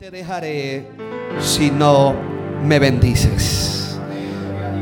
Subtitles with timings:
[0.00, 0.86] te dejaré
[1.40, 2.14] si no
[2.64, 4.00] me bendices.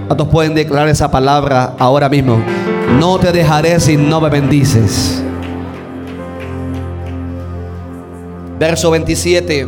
[0.07, 2.41] ¿Cuántos pueden declarar esa palabra ahora mismo?
[3.01, 5.21] No te dejaré si no me bendices.
[8.61, 9.67] Verso 27.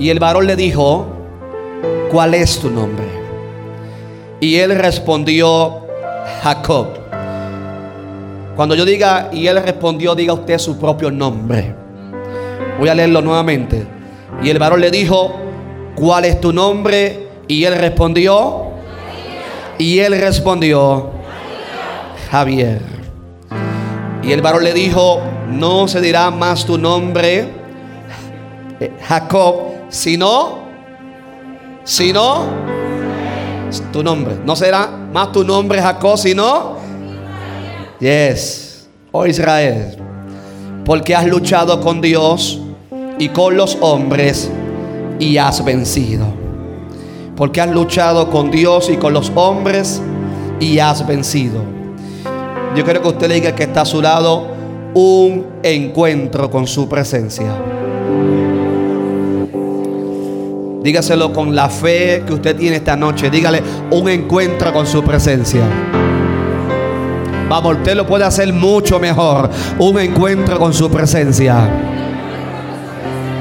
[0.00, 1.06] Y el varón le dijo,
[2.10, 3.06] ¿cuál es tu nombre?
[4.40, 5.86] Y él respondió,
[6.42, 6.88] Jacob.
[8.56, 11.72] Cuando yo diga, y él respondió, diga usted su propio nombre.
[12.80, 13.99] Voy a leerlo nuevamente.
[14.42, 15.34] Y el varón le dijo,
[15.94, 17.28] ¿cuál es tu nombre?
[17.46, 18.68] Y él respondió,
[19.78, 21.10] y él respondió,
[22.30, 22.80] Javier.
[24.22, 27.48] Y el varón le dijo, no se dirá más tu nombre,
[28.78, 29.56] eh, Jacob,
[29.88, 30.60] sino,
[31.84, 32.46] sino,
[33.92, 34.36] tu nombre.
[34.44, 36.76] No será más tu nombre Jacob, sino,
[37.98, 39.96] yes, oh Israel,
[40.84, 42.59] porque has luchado con Dios
[43.20, 44.50] y con los hombres
[45.18, 46.24] y has vencido.
[47.36, 50.00] Porque has luchado con Dios y con los hombres
[50.58, 51.62] y has vencido.
[52.74, 54.48] Yo quiero que usted le diga que está a su lado
[54.94, 57.54] un encuentro con su presencia.
[60.82, 63.28] Dígaselo con la fe que usted tiene esta noche.
[63.28, 65.60] Dígale un encuentro con su presencia.
[67.50, 69.50] Vamos, usted lo puede hacer mucho mejor.
[69.78, 71.89] Un encuentro con su presencia.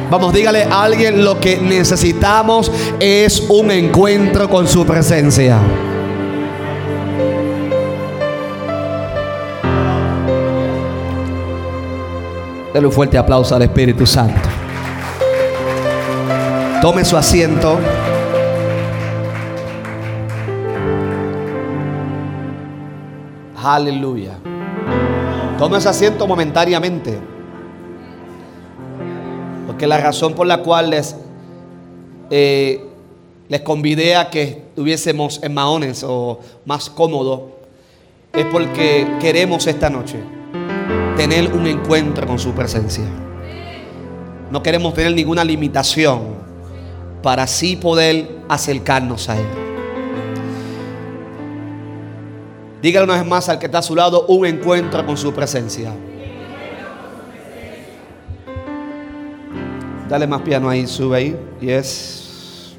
[0.10, 5.60] Vamos, dígale a alguien lo que necesitamos es un encuentro con su presencia.
[12.74, 14.50] Denle un fuerte aplauso al Espíritu Santo.
[16.82, 17.78] Tome su asiento.
[23.64, 24.40] Aleluya.
[25.60, 27.29] Tome su asiento momentáneamente.
[29.80, 31.16] Porque la razón por la cual les,
[32.30, 32.86] eh,
[33.48, 37.52] les convidé a que estuviésemos en Mahones o más cómodo
[38.34, 40.18] es porque queremos esta noche
[41.16, 43.06] tener un encuentro con su presencia.
[44.52, 46.24] No queremos tener ninguna limitación
[47.24, 49.48] para así poder acercarnos a Él.
[52.82, 55.94] Dígale una vez más al que está a su lado un encuentro con su presencia.
[60.10, 61.40] Dale más piano ahí, sube ahí.
[61.62, 62.76] Yes.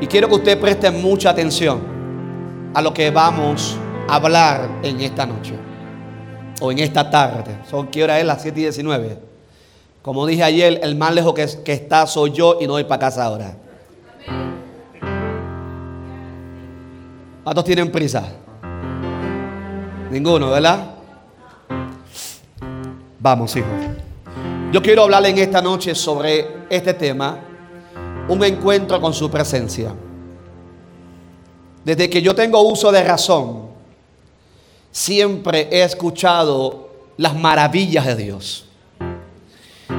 [0.00, 1.80] Y quiero que usted preste mucha atención
[2.72, 3.76] a lo que vamos
[4.08, 5.54] a hablar en esta noche.
[6.60, 7.58] O en esta tarde.
[7.68, 9.18] Son qué hora es las 7 y 19.
[10.00, 13.00] Como dije ayer, el más lejos que, que está soy yo y no voy para
[13.00, 13.56] casa ahora.
[17.42, 18.32] ¿Cuántos tienen prisa?
[20.10, 20.92] Ninguno, ¿verdad?
[23.18, 24.05] Vamos, hijos.
[24.72, 27.38] Yo quiero hablarle en esta noche sobre este tema,
[28.28, 29.94] un encuentro con su presencia.
[31.84, 33.68] Desde que yo tengo uso de razón,
[34.90, 38.64] siempre he escuchado las maravillas de Dios.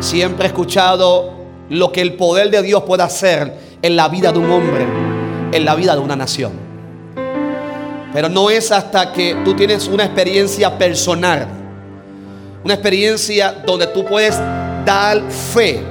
[0.01, 1.31] Siempre he escuchado
[1.69, 4.85] lo que el poder de Dios puede hacer en la vida de un hombre,
[5.53, 6.51] en la vida de una nación.
[8.11, 11.47] Pero no es hasta que tú tienes una experiencia personal,
[12.65, 14.37] una experiencia donde tú puedes
[14.87, 15.81] dar fe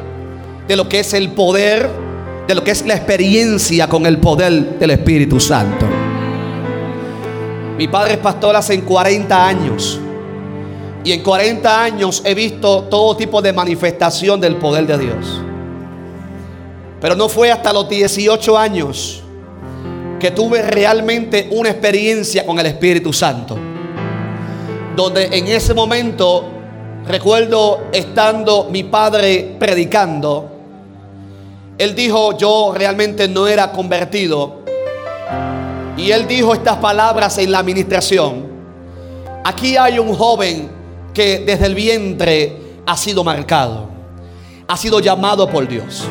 [0.66, 1.86] de lo que es el poder,
[2.48, 5.84] de lo que es la experiencia con el poder del Espíritu Santo.
[7.76, 10.00] Mi padre es pastor hace 40 años.
[11.04, 15.42] Y en 40 años he visto todo tipo de manifestación del poder de Dios.
[16.98, 19.22] Pero no fue hasta los 18 años
[20.18, 23.58] que tuve realmente una experiencia con el Espíritu Santo.
[24.96, 26.56] Donde en ese momento
[27.06, 30.50] recuerdo estando mi padre predicando.
[31.78, 34.62] Él dijo, yo realmente no era convertido.
[35.97, 38.47] Y él dijo estas palabras en la administración.
[39.44, 40.71] Aquí hay un joven
[41.15, 43.88] que desde el vientre ha sido marcado,
[44.69, 46.05] ha sido llamado por Dios.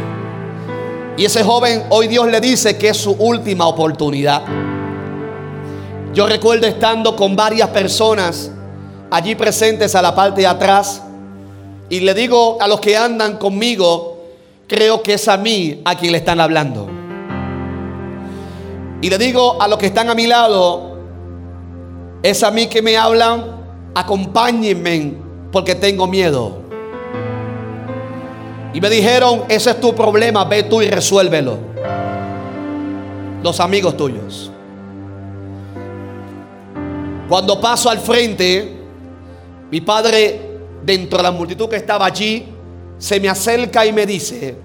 [1.18, 4.44] Y ese joven hoy Dios le dice que es su última oportunidad.
[6.14, 8.52] Yo recuerdo estando con varias personas
[9.16, 11.02] allí presentes a la parte de atrás
[11.90, 14.26] y le digo a los que andan conmigo,
[14.68, 16.90] creo que es a mí a quien le están hablando.
[19.02, 20.98] Y le digo a los que están a mi lado,
[22.24, 23.56] es a mí que me hablan,
[23.94, 25.14] acompáñenme
[25.50, 26.58] porque tengo miedo.
[28.74, 31.58] Y me dijeron, ese es tu problema, ve tú y resuélvelo.
[33.42, 34.52] Los amigos tuyos.
[37.30, 38.85] Cuando paso al frente,
[39.76, 40.40] mi padre,
[40.86, 42.46] dentro de la multitud que estaba allí,
[42.98, 44.56] se me acerca y me dice,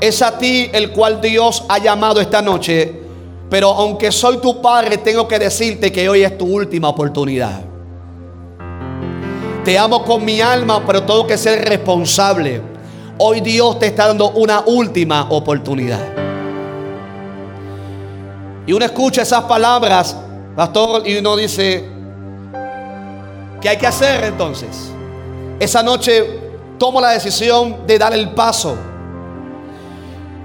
[0.00, 2.94] es a ti el cual Dios ha llamado esta noche,
[3.50, 7.60] pero aunque soy tu padre, tengo que decirte que hoy es tu última oportunidad.
[9.64, 12.62] Te amo con mi alma, pero tengo que ser responsable.
[13.18, 16.06] Hoy Dios te está dando una última oportunidad.
[18.64, 20.16] Y uno escucha esas palabras,
[20.54, 21.93] pastor, y uno dice,
[23.64, 24.68] ¿qué hay que hacer entonces?
[25.58, 26.22] Esa noche
[26.78, 28.76] tomo la decisión de dar el paso.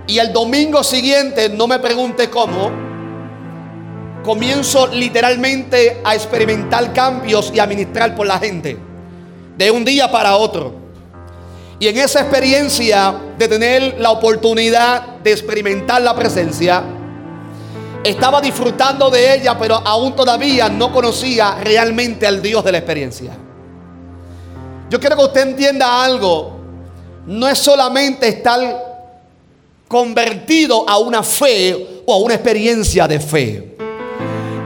[0.07, 2.71] Y el domingo siguiente, no me pregunte cómo,
[4.24, 8.77] comienzo literalmente a experimentar cambios y a ministrar por la gente.
[9.57, 10.74] De un día para otro.
[11.77, 16.83] Y en esa experiencia de tener la oportunidad de experimentar la presencia,
[18.03, 23.31] estaba disfrutando de ella, pero aún todavía no conocía realmente al Dios de la experiencia.
[24.89, 26.57] Yo quiero que usted entienda algo.
[27.27, 28.59] No es solamente estar
[29.87, 33.77] convertido a una fe o a una experiencia de fe.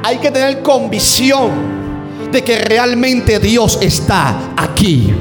[0.04, 5.14] Hay que tener convicción de que realmente Dios está aquí.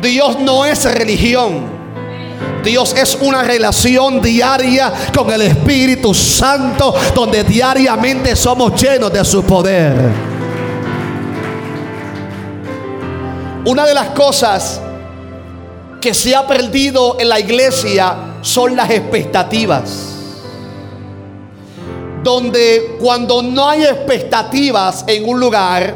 [0.00, 1.73] Dios no es religión.
[2.64, 9.44] Dios es una relación diaria con el Espíritu Santo donde diariamente somos llenos de su
[9.44, 9.94] poder.
[13.66, 14.80] Una de las cosas
[16.00, 20.10] que se ha perdido en la iglesia son las expectativas.
[22.22, 25.94] Donde cuando no hay expectativas en un lugar,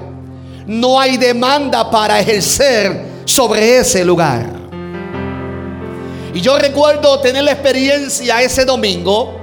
[0.67, 4.58] no hay demanda para ejercer sobre ese lugar.
[6.35, 9.35] Y yo recuerdo tener la experiencia ese domingo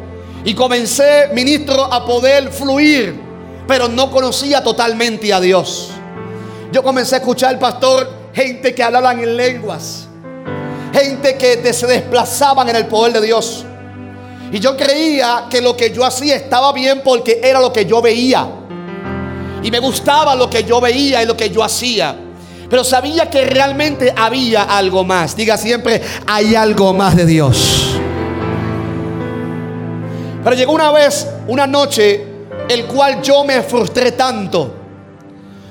[0.44, 3.20] y comencé, ministro, a poder fluir,
[3.68, 5.90] pero no conocía totalmente a Dios.
[6.72, 10.06] Yo comencé a escuchar al pastor gente que hablaban en lenguas
[10.96, 13.66] gente que se desplazaban en el poder de Dios.
[14.52, 18.02] Y yo creía que lo que yo hacía estaba bien porque era lo que yo
[18.02, 18.48] veía.
[19.62, 22.16] Y me gustaba lo que yo veía y lo que yo hacía.
[22.70, 25.36] Pero sabía que realmente había algo más.
[25.36, 27.98] Diga siempre, hay algo más de Dios.
[30.44, 32.26] Pero llegó una vez, una noche,
[32.70, 34.74] el cual yo me frustré tanto.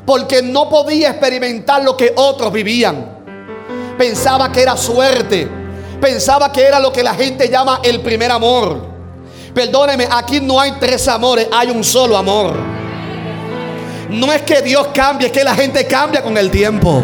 [0.06, 3.14] Porque no podía experimentar lo que otros vivían
[3.97, 5.49] pensaba que era suerte,
[6.00, 8.94] pensaba que era lo que la gente llama el primer amor.
[9.55, 12.56] Perdóneme, aquí no hay tres amores, hay un solo amor.
[14.14, 17.02] No es que Dios cambie, es que la gente cambia con el tiempo.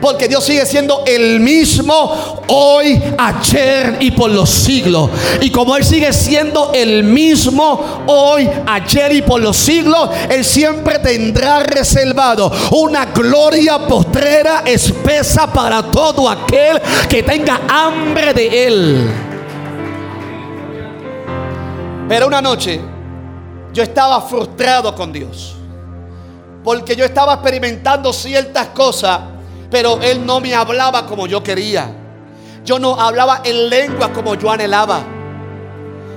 [0.00, 5.10] Porque Dios sigue siendo el mismo hoy, ayer y por los siglos.
[5.40, 11.00] Y como Él sigue siendo el mismo hoy, ayer y por los siglos, Él siempre
[11.00, 19.10] tendrá reservado una gloria postrera espesa para todo aquel que tenga hambre de Él.
[22.08, 22.80] Pero una noche
[23.78, 25.54] yo estaba frustrado con Dios.
[26.62, 29.20] Porque yo estaba experimentando ciertas cosas
[29.70, 31.90] pero él no me hablaba como yo quería.
[32.64, 35.00] Yo no hablaba en lengua como yo anhelaba.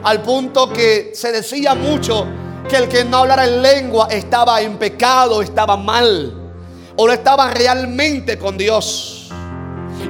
[0.04, 2.26] Al punto que se decía mucho
[2.68, 6.34] que el que no hablara en lengua estaba en pecado, estaba mal.
[6.96, 9.30] O no estaba realmente con Dios.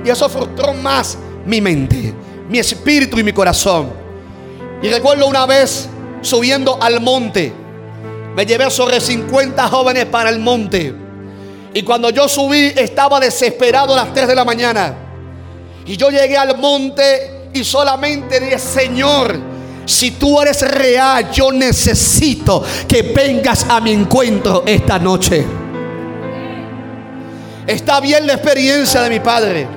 [0.04, 2.14] Y eso frustró más mi mente,
[2.48, 3.92] mi espíritu y mi corazón.
[4.82, 5.90] Y recuerdo una vez
[6.22, 7.54] subiendo al monte.
[8.36, 10.94] Me llevé sobre 50 jóvenes para el monte.
[11.74, 14.96] Y cuando yo subí estaba desesperado a las 3 de la mañana.
[15.86, 19.38] Y yo llegué al monte y solamente dije, Señor,
[19.86, 25.46] si tú eres real, yo necesito que vengas a mi encuentro esta noche.
[27.66, 29.68] Está bien la experiencia de mi padre.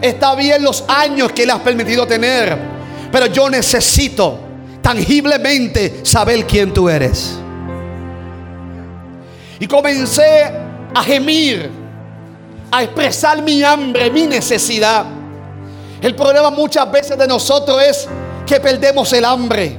[0.00, 2.58] Está bien los años que le has permitido tener.
[3.10, 4.45] Pero yo necesito
[4.86, 7.34] tangiblemente saber quién tú eres.
[9.58, 10.44] Y comencé
[10.94, 11.68] a gemir,
[12.70, 15.04] a expresar mi hambre, mi necesidad.
[16.00, 18.08] El problema muchas veces de nosotros es
[18.46, 19.76] que perdemos el hambre,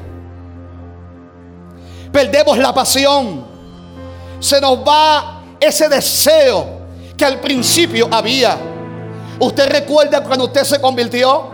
[2.12, 3.46] perdemos la pasión,
[4.42, 6.82] se nos va ese deseo
[7.16, 8.58] que al principio había.
[9.40, 11.50] ¿Usted recuerda cuando usted se convirtió?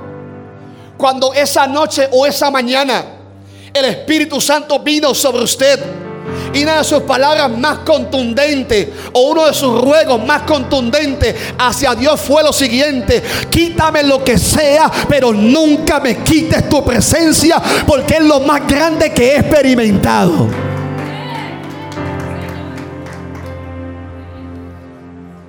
[0.98, 3.20] Cuando esa noche o esa mañana
[3.74, 5.80] el Espíritu Santo vino sobre usted
[6.54, 11.96] y una de sus palabras más contundentes o uno de sus ruegos más contundentes hacia
[11.96, 18.18] Dios fue lo siguiente, quítame lo que sea, pero nunca me quites tu presencia porque
[18.18, 20.48] es lo más grande que he experimentado.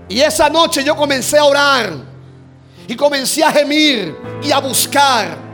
[0.09, 1.93] Y esa noche yo comencé a orar
[2.87, 5.54] y comencé a gemir y a buscar.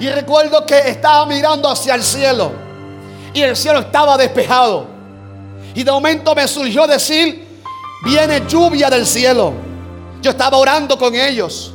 [0.00, 2.50] Y recuerdo que estaba mirando hacia el cielo
[3.34, 4.86] y el cielo estaba despejado.
[5.74, 7.46] Y de momento me surgió decir,
[8.02, 9.52] viene lluvia del cielo.
[10.22, 11.74] Yo estaba orando con ellos.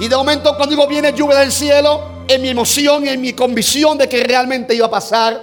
[0.00, 3.98] Y de momento cuando digo viene lluvia del cielo, en mi emoción, en mi convicción
[3.98, 5.38] de que realmente iba a pasar,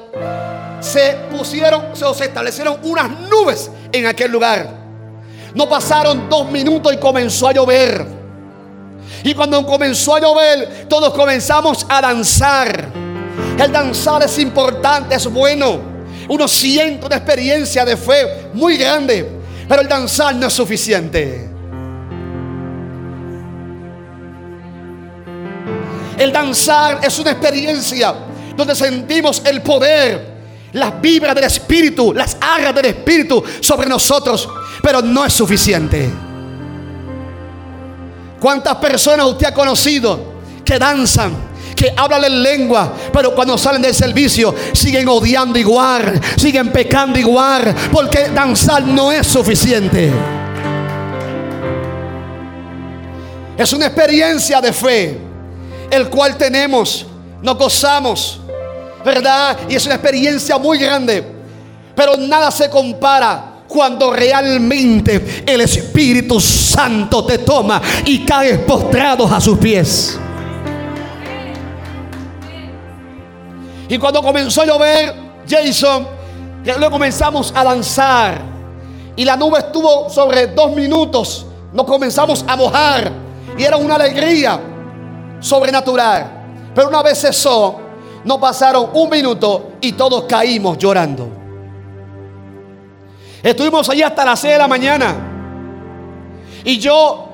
[0.79, 4.67] se pusieron, se establecieron unas nubes en aquel lugar.
[5.53, 8.16] No pasaron dos minutos y comenzó a llover.
[9.23, 12.87] Y cuando comenzó a llover, todos comenzamos a danzar.
[13.57, 15.79] El danzar es importante, es bueno.
[16.27, 19.37] Uno siente una experiencia de fe muy grande.
[19.67, 21.49] Pero el danzar no es suficiente.
[26.17, 28.13] El danzar es una experiencia
[28.55, 30.37] donde sentimos el poder,
[30.73, 34.49] las vibras del Espíritu, las aras del Espíritu sobre nosotros,
[34.81, 36.26] pero no es suficiente.
[38.39, 40.19] ¿Cuántas personas usted ha conocido
[40.63, 41.33] que danzan,
[41.75, 47.73] que hablan en lengua, pero cuando salen del servicio siguen odiando igual, siguen pecando igual,
[47.91, 50.11] porque danzar no es suficiente?
[53.57, 55.17] Es una experiencia de fe
[55.89, 57.05] el cual tenemos,
[57.41, 58.39] nos gozamos,
[59.03, 59.57] ¿verdad?
[59.67, 61.25] Y es una experiencia muy grande,
[61.95, 69.41] pero nada se compara cuando realmente el Espíritu Santo te toma y caes postrados a
[69.41, 70.19] sus pies.
[73.89, 75.15] Y cuando comenzó a llover,
[75.47, 76.07] Jason,
[76.65, 78.41] luego comenzamos a danzar.
[79.15, 81.45] Y la nube estuvo sobre dos minutos.
[81.73, 83.11] Nos comenzamos a mojar.
[83.57, 84.59] Y era una alegría
[85.39, 86.71] sobrenatural.
[86.75, 87.79] Pero una vez cesó,
[88.23, 91.46] no pasaron un minuto y todos caímos llorando.
[93.47, 95.15] Estuvimos allí hasta las 6 de la mañana.
[96.65, 97.29] Y yo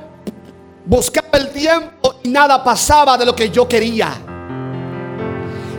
[0.86, 4.12] buscaba el tiempo y nada pasaba de lo que yo quería.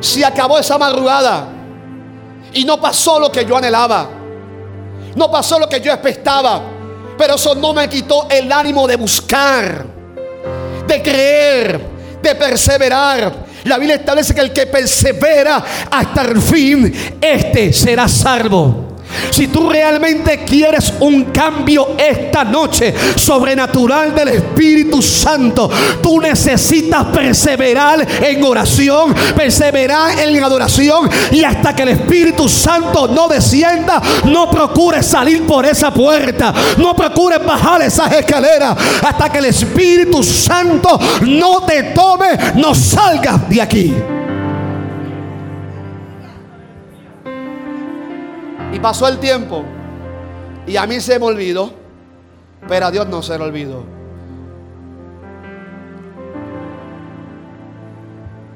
[0.00, 1.46] Se acabó esa madrugada
[2.52, 4.08] y no pasó lo que yo anhelaba.
[5.14, 6.62] No pasó lo que yo expectaba.
[7.16, 9.86] Pero eso no me quitó el ánimo de buscar,
[10.84, 11.80] de creer,
[12.20, 13.32] de perseverar.
[13.62, 18.93] La Biblia establece que el que persevera hasta el fin, este será salvo.
[19.30, 25.70] Si tú realmente quieres un cambio esta noche sobrenatural del Espíritu Santo,
[26.02, 33.28] tú necesitas perseverar en oración, perseverar en adoración y hasta que el Espíritu Santo no
[33.28, 39.46] descienda, no procures salir por esa puerta, no procures bajar esas escaleras hasta que el
[39.46, 43.94] Espíritu Santo no te tome, no salgas de aquí.
[48.84, 49.64] Pasó el tiempo.
[50.66, 51.72] Y a mí se me olvidó.
[52.68, 53.82] Pero a Dios no se le olvidó.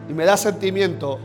[0.07, 1.19] Y me da sentimiento.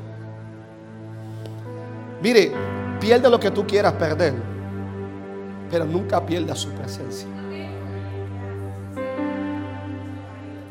[2.21, 2.53] Mire,
[3.01, 4.35] pierde lo que tú quieras perder.
[5.69, 7.27] Pero nunca pierda su presencia.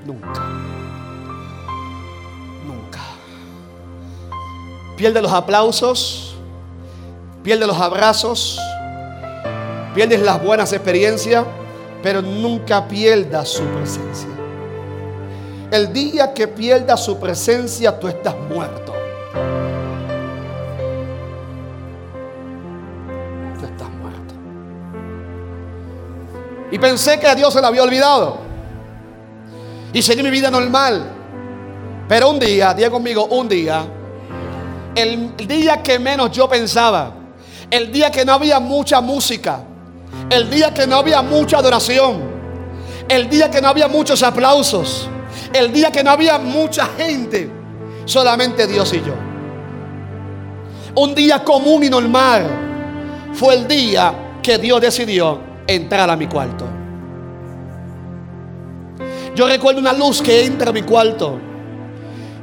[0.06, 0.42] Nunca.
[2.66, 3.00] Nunca.
[4.96, 6.31] Pierde los aplausos
[7.42, 8.58] pierdes los abrazos,
[9.94, 11.44] pierdes las buenas experiencias,
[12.02, 14.28] pero nunca pierdas su presencia.
[15.70, 18.92] El día que pierdas su presencia, tú estás muerto.
[23.58, 24.34] Tú estás muerto.
[26.70, 28.38] Y pensé que a Dios se le había olvidado.
[29.94, 31.10] Y seguí mi vida normal.
[32.08, 33.86] Pero un día, diga conmigo, un día,
[34.94, 37.21] el día que menos yo pensaba,
[37.72, 39.64] el día que no había mucha música,
[40.28, 42.20] el día que no había mucha adoración,
[43.08, 45.08] el día que no había muchos aplausos,
[45.54, 47.50] el día que no había mucha gente,
[48.04, 49.14] solamente Dios y yo.
[50.96, 52.44] Un día común y normal
[53.32, 54.12] fue el día
[54.42, 56.66] que Dios decidió entrar a mi cuarto.
[59.34, 61.40] Yo recuerdo una luz que entra a mi cuarto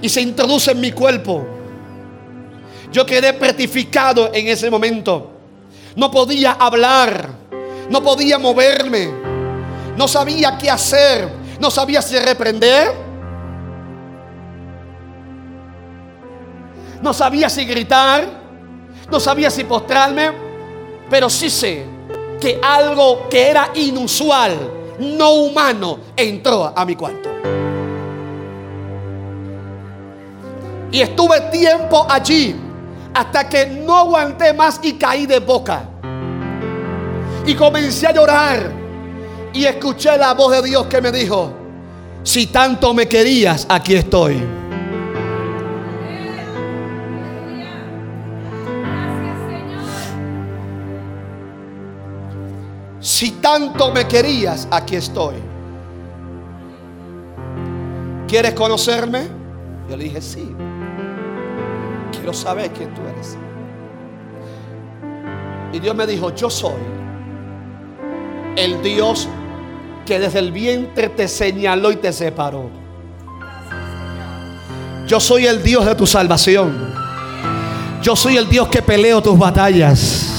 [0.02, 1.59] y se introduce en mi cuerpo.
[2.92, 5.32] Yo quedé petrificado en ese momento.
[5.96, 7.30] No podía hablar,
[7.90, 9.10] no podía moverme,
[9.96, 11.30] no sabía qué hacer,
[11.60, 12.92] no sabía si reprender,
[17.02, 18.28] no sabía si gritar,
[19.12, 20.32] no sabía si postrarme,
[21.10, 21.86] pero sí sé
[22.40, 24.58] que algo que era inusual,
[25.00, 27.30] no humano, entró a mi cuarto.
[30.92, 32.56] Y estuve tiempo allí
[33.14, 35.84] hasta que no aguanté más y caí de boca.
[37.46, 38.72] Y comencé a llorar.
[39.54, 41.52] Y escuché la voz de Dios que me dijo,
[42.24, 44.44] si tanto me querías, aquí estoy.
[53.00, 55.36] Si tanto me querías, aquí estoy.
[58.28, 59.28] ¿Quieres conocerme?
[59.90, 60.56] Yo le dije, sí.
[62.30, 63.36] Quiero saber quién tú eres.
[65.74, 66.80] Y Dios me dijo, yo soy
[68.56, 69.28] el Dios
[70.06, 72.70] que desde el vientre te señaló y te separó.
[75.08, 76.94] Yo soy el Dios de tu salvación.
[78.04, 80.39] Yo soy el Dios que peleo tus batallas.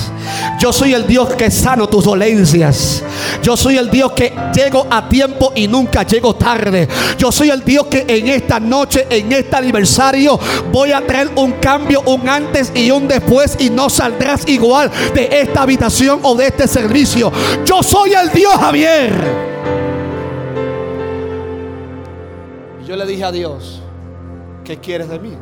[0.60, 3.02] Yo soy el Dios que sano tus dolencias.
[3.42, 6.86] Yo soy el Dios que llego a tiempo y nunca llego tarde.
[7.16, 10.38] Yo soy el Dios que en esta noche, en este aniversario,
[10.70, 15.40] voy a traer un cambio, un antes y un después y no saldrás igual de
[15.40, 17.32] esta habitación o de este servicio.
[17.64, 19.14] Yo soy el Dios Javier.
[22.82, 23.80] Y yo le dije a Dios,
[24.62, 25.32] ¿qué quieres de mí?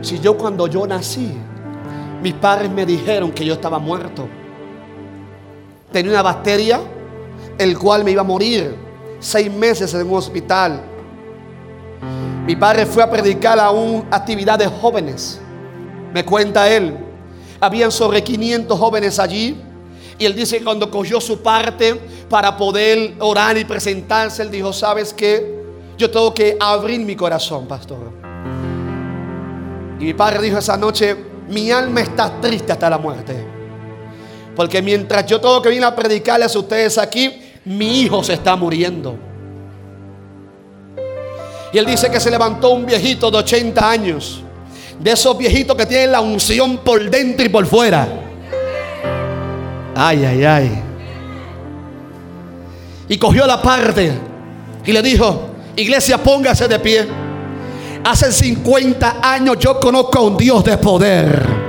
[0.00, 1.32] Si yo cuando yo nací,
[2.22, 4.28] mis padres me dijeron que yo estaba muerto.
[5.90, 6.80] Tenía una bacteria,
[7.58, 8.76] el cual me iba a morir.
[9.18, 10.80] Seis meses en un hospital.
[12.46, 15.40] Mi padre fue a predicar a una actividad de jóvenes.
[16.14, 16.96] Me cuenta él.
[17.60, 19.60] Habían sobre 500 jóvenes allí.
[20.16, 24.72] Y él dice que cuando cogió su parte para poder orar y presentarse, él dijo,
[24.72, 25.60] ¿sabes qué?
[25.98, 28.12] Yo tengo que abrir mi corazón, pastor.
[29.98, 33.36] Y mi padre dijo esa noche, mi alma está triste hasta la muerte.
[34.56, 38.56] Porque mientras yo tengo que venir a predicarles a ustedes aquí, mi hijo se está
[38.56, 39.16] muriendo.
[41.72, 44.42] Y él dice que se levantó un viejito de 80 años.
[44.98, 48.08] De esos viejitos que tienen la unción por dentro y por fuera.
[49.94, 50.82] Ay, ay, ay.
[53.08, 54.12] Y cogió la parte
[54.84, 57.21] y le dijo, iglesia, póngase de pie.
[58.04, 61.62] Hace 50 años yo conozco a un Dios de poder.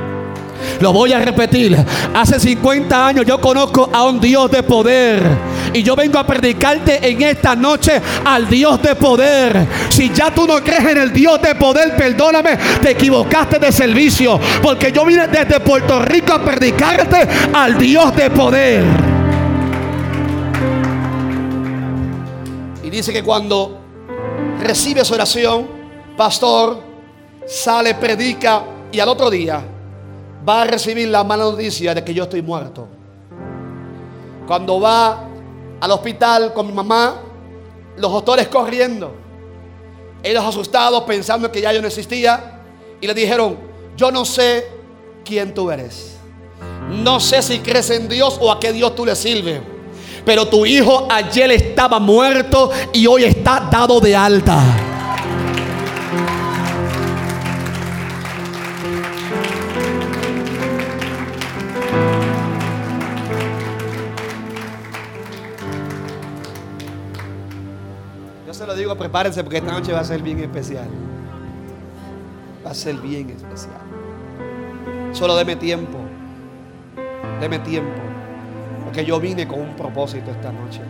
[0.79, 1.77] Lo voy a repetir.
[2.13, 5.21] Hace 50 años yo conozco a un Dios de poder.
[5.73, 9.67] Y yo vengo a predicarte en esta noche al Dios de poder.
[9.89, 14.39] Si ya tú no crees en el Dios de poder, perdóname, te equivocaste de servicio.
[14.61, 18.83] Porque yo vine desde Puerto Rico a predicarte al Dios de poder.
[22.83, 23.79] Y dice que cuando
[24.61, 25.82] recibes oración,
[26.15, 26.79] pastor
[27.45, 29.63] sale, predica y al otro día
[30.47, 32.87] va a recibir la mala noticia de que yo estoy muerto.
[34.47, 35.25] Cuando va
[35.79, 37.15] al hospital con mi mamá,
[37.97, 39.13] los doctores corriendo,
[40.21, 42.61] ellos asustados pensando que ya yo no existía
[42.99, 43.57] y le dijeron,
[43.95, 44.67] yo no sé
[45.25, 46.17] quién tú eres.
[46.89, 49.61] No sé si crees en Dios o a qué Dios tú le sirves.
[50.25, 54.92] Pero tu hijo ayer estaba muerto y hoy está dado de alta.
[68.75, 70.87] Digo, prepárense porque esta noche va a ser bien especial.
[72.65, 73.81] Va a ser bien especial.
[75.11, 75.97] Solo deme tiempo.
[77.39, 78.01] Deme tiempo.
[78.83, 80.81] Porque yo vine con un propósito esta noche.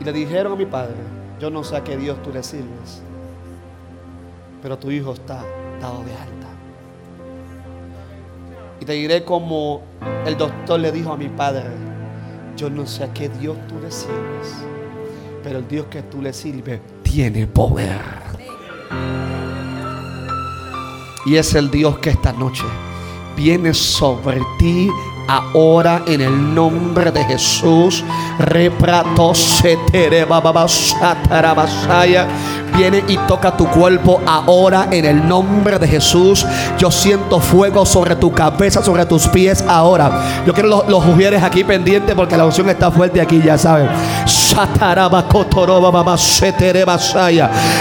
[0.00, 0.94] Y le dijeron a mi padre,
[1.40, 3.02] yo no sé a qué Dios tú le sirves,
[4.62, 5.44] pero tu hijo está
[5.80, 6.48] dado de alta.
[8.80, 9.82] Y te diré como
[10.24, 11.70] el doctor le dijo a mi padre,
[12.56, 14.64] yo no sé a qué Dios tú le sirves,
[15.42, 18.00] pero el Dios que tú le sirves tiene poder.
[21.26, 22.64] Y es el Dios que esta noche
[23.36, 24.90] viene sobre ti
[25.28, 28.02] ahora en el nombre de Jesús.
[32.78, 36.46] Viene y toca tu cuerpo ahora en el nombre de Jesús.
[36.78, 40.44] Yo siento fuego sobre tu cabeza, sobre tus pies ahora.
[40.46, 43.88] Yo quiero los, los aquí pendientes porque la unción está fuerte aquí, ya saben.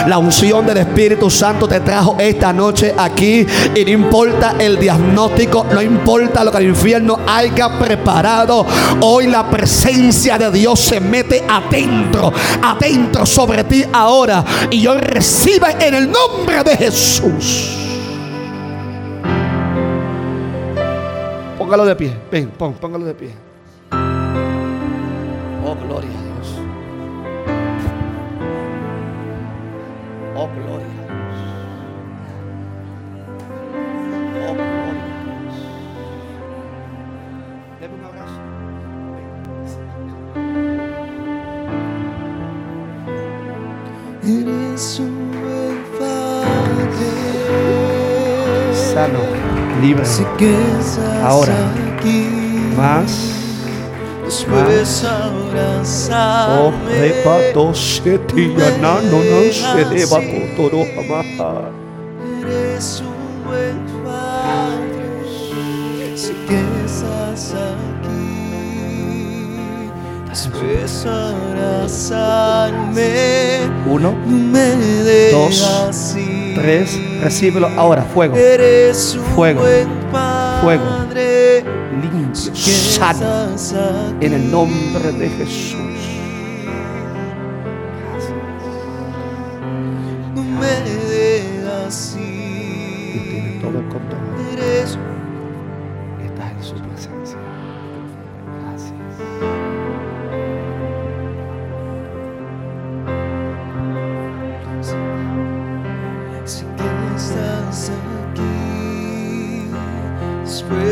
[0.07, 5.67] La unción del Espíritu Santo te trajo esta noche aquí y no importa el diagnóstico,
[5.71, 8.65] no importa lo que el infierno haya preparado.
[9.01, 12.33] Hoy la presencia de Dios se mete adentro,
[12.63, 17.76] adentro sobre ti ahora y yo reciba en el nombre de Jesús.
[21.58, 22.17] Póngalo de pie.
[22.32, 23.34] Ven, pon, póngalo de pie.
[25.65, 26.56] Oh, gloria a Dios.
[30.38, 30.88] Oh, gloria.
[44.30, 44.56] It is.
[48.73, 49.19] Sano,
[49.81, 50.05] libre.
[51.23, 51.55] Ahora.
[52.77, 53.11] Más.
[54.23, 55.07] Después Oh,
[55.49, 56.99] abrazarme.
[57.73, 60.19] setia nano no se deba
[60.55, 61.71] toro jamaha.
[62.43, 63.77] Eres un buen
[73.86, 74.13] Uno,
[75.32, 75.62] Dos,
[76.56, 78.36] tres, recíbelo ahora, fuego.
[79.36, 79.62] Fuego.
[80.62, 80.84] Fuego.
[82.01, 83.19] Limpio, sano.
[84.21, 85.77] En el nombre de Jesús.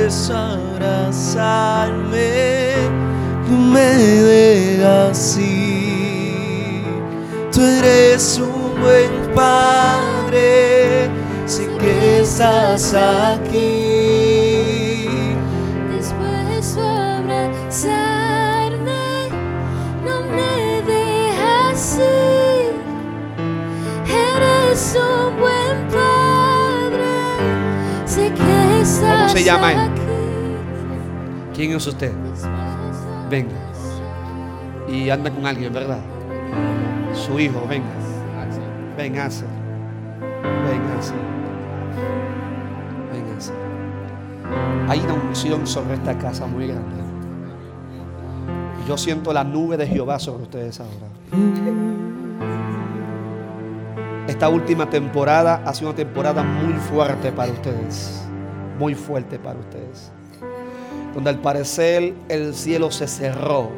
[0.05, 1.65] Después abrazarme.
[3.49, 6.83] No me dejas ir.
[7.51, 11.09] Tú eres un buen padre.
[11.47, 13.55] Sé que estás aquí.
[15.91, 18.29] Después de abrazarme,
[20.05, 22.75] no me dejas ir.
[24.05, 27.09] Eres un buen padre.
[28.05, 29.84] Sé que estás se llama él?
[31.55, 32.11] ¿Quién es usted?
[33.29, 33.55] Venga.
[34.89, 35.99] Y anda con alguien, ¿verdad?
[37.13, 37.85] Su hijo, venga.
[38.97, 39.45] Véngase.
[40.43, 41.13] Véngase.
[43.13, 43.53] Véngase.
[44.89, 46.95] Hay una unción sobre esta casa muy grande.
[48.85, 51.07] Yo siento la nube de Jehová sobre ustedes ahora.
[54.27, 58.27] Esta última temporada ha sido una temporada muy fuerte para ustedes.
[58.77, 60.11] Muy fuerte para ustedes.
[61.15, 63.71] Donde al parecer el cielo se cerró.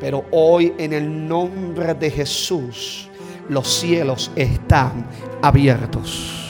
[0.00, 3.08] Pero hoy en el nombre de Jesús
[3.48, 5.06] los cielos están
[5.42, 6.40] abiertos.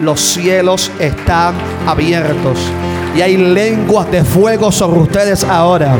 [0.00, 1.54] Los cielos están
[1.86, 2.58] abiertos.
[3.16, 5.96] Y hay lenguas de fuego sobre ustedes ahora.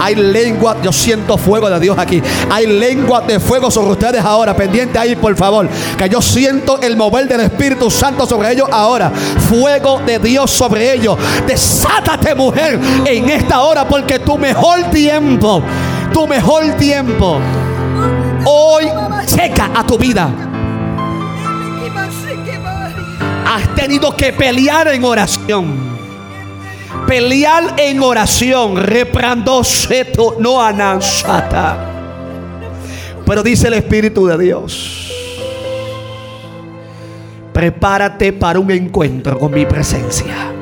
[0.00, 2.22] Hay lenguas, yo siento fuego de Dios aquí.
[2.50, 4.56] Hay lenguas de fuego sobre ustedes ahora.
[4.56, 5.68] Pendiente ahí, por favor.
[5.96, 9.10] Que yo siento el mover del Espíritu Santo sobre ellos ahora.
[9.10, 11.16] Fuego de Dios sobre ellos.
[11.46, 13.86] Desátate, mujer, en esta hora.
[13.86, 15.62] Porque tu mejor tiempo,
[16.12, 17.38] tu mejor tiempo,
[18.44, 18.86] hoy
[19.26, 20.30] checa a tu vida.
[23.46, 25.93] Has tenido que pelear en oración.
[27.06, 28.76] Pelear en oración.
[28.76, 31.90] Reprando seto no anansata.
[33.26, 35.12] Pero dice el Espíritu de Dios.
[37.52, 40.52] Prepárate para un encuentro con mi presencia.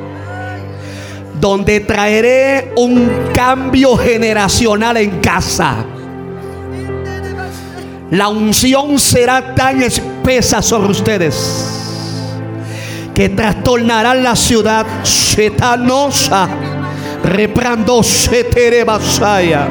[1.39, 5.85] Donde traeré un cambio generacional en casa.
[8.11, 11.72] La unción será tan espesa sobre ustedes
[13.13, 16.47] que trastornarán la ciudad setanosa,
[17.23, 19.67] reprando seterebasaya.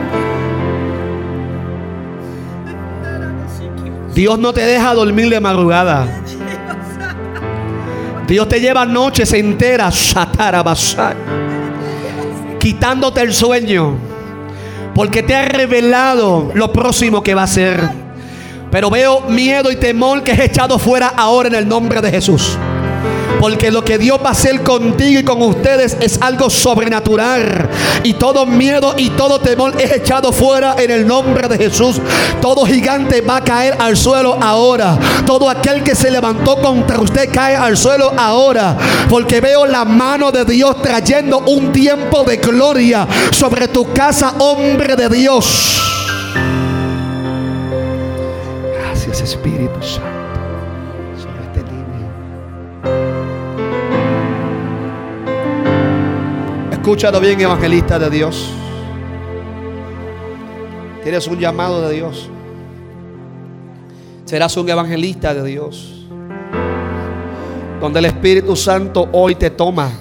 [4.14, 6.07] Dios no te deja dormir de madrugada.
[8.28, 11.16] Dios te lleva noches enteras, satarabasaya,
[12.59, 13.96] quitándote el sueño,
[14.94, 18.02] porque te ha revelado lo próximo que va a ser.
[18.70, 22.57] Pero veo miedo y temor que es echado fuera ahora en el nombre de Jesús.
[23.42, 27.68] Porque lo que Dios va a hacer contigo y con ustedes es algo sobrenatural.
[28.05, 32.00] Y todo miedo y todo temor es echado fuera en el nombre de Jesús.
[32.40, 34.96] Todo gigante va a caer al suelo ahora.
[35.26, 38.78] Todo aquel que se levantó contra usted cae al suelo ahora.
[39.11, 44.94] Porque veo la mano de Dios trayendo un tiempo de gloria sobre tu casa, hombre
[44.94, 45.83] de Dios.
[48.78, 50.21] Gracias Espíritu Santo.
[56.83, 58.51] Escúchalo bien, evangelista de Dios.
[61.05, 62.29] Tienes un llamado de Dios.
[64.25, 66.09] Serás un evangelista de Dios.
[67.81, 69.92] Donde el Espíritu Santo hoy te toma.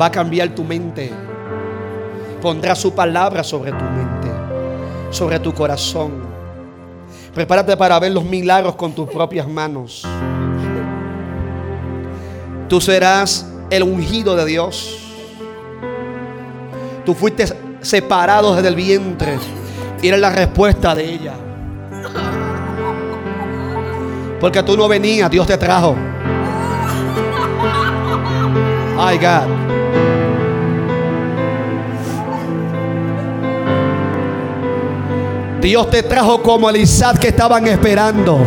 [0.00, 1.10] Va a cambiar tu mente.
[2.40, 4.28] Pondrá su palabra sobre tu mente.
[5.10, 6.12] Sobre tu corazón.
[7.34, 10.06] Prepárate para ver los milagros con tus propias manos.
[12.68, 15.02] Tú serás el ungido de Dios.
[17.06, 17.46] Tú fuiste
[17.82, 19.38] separados desde el vientre.
[20.02, 21.34] Y era la respuesta de ella.
[24.40, 25.94] Porque tú no venías, Dios te trajo.
[28.98, 29.66] Ay, God.
[35.60, 38.40] Dios te trajo como el Isaac que estaban esperando.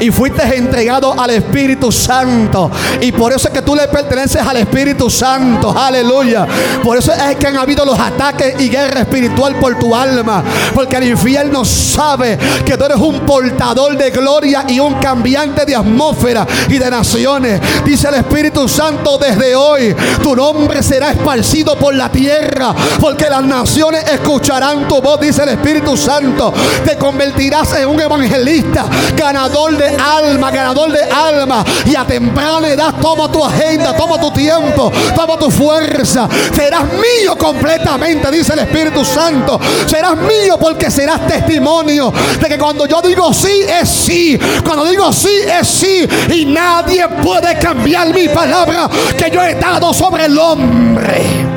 [0.00, 2.70] Y fuiste entregado al Espíritu Santo.
[3.00, 5.74] Y por eso es que tú le perteneces al Espíritu Santo.
[5.76, 6.46] Aleluya.
[6.84, 10.44] Por eso es que han habido los ataques y guerra espiritual por tu alma.
[10.74, 15.74] Porque el infierno sabe que tú eres un portador de gloria y un cambiante de
[15.74, 17.60] atmósfera y de naciones.
[17.84, 19.96] Dice el Espíritu Santo desde hoy.
[20.22, 22.74] Tu nombre será esparcido por la tierra.
[23.00, 25.18] Porque las naciones escucharán tu voz.
[25.18, 26.52] Dice el Espíritu Santo
[26.84, 28.84] te convertirás en un evangelista,
[29.16, 31.64] ganador de alma, ganador de alma.
[31.84, 36.28] Y a temprana edad toma tu agenda, toma tu tiempo, toma tu fuerza.
[36.54, 39.60] Serás mío completamente, dice el Espíritu Santo.
[39.86, 44.38] Serás mío porque serás testimonio de que cuando yo digo sí, es sí.
[44.64, 46.08] Cuando digo sí, es sí.
[46.32, 51.47] Y nadie puede cambiar mi palabra que yo he dado sobre el hombre.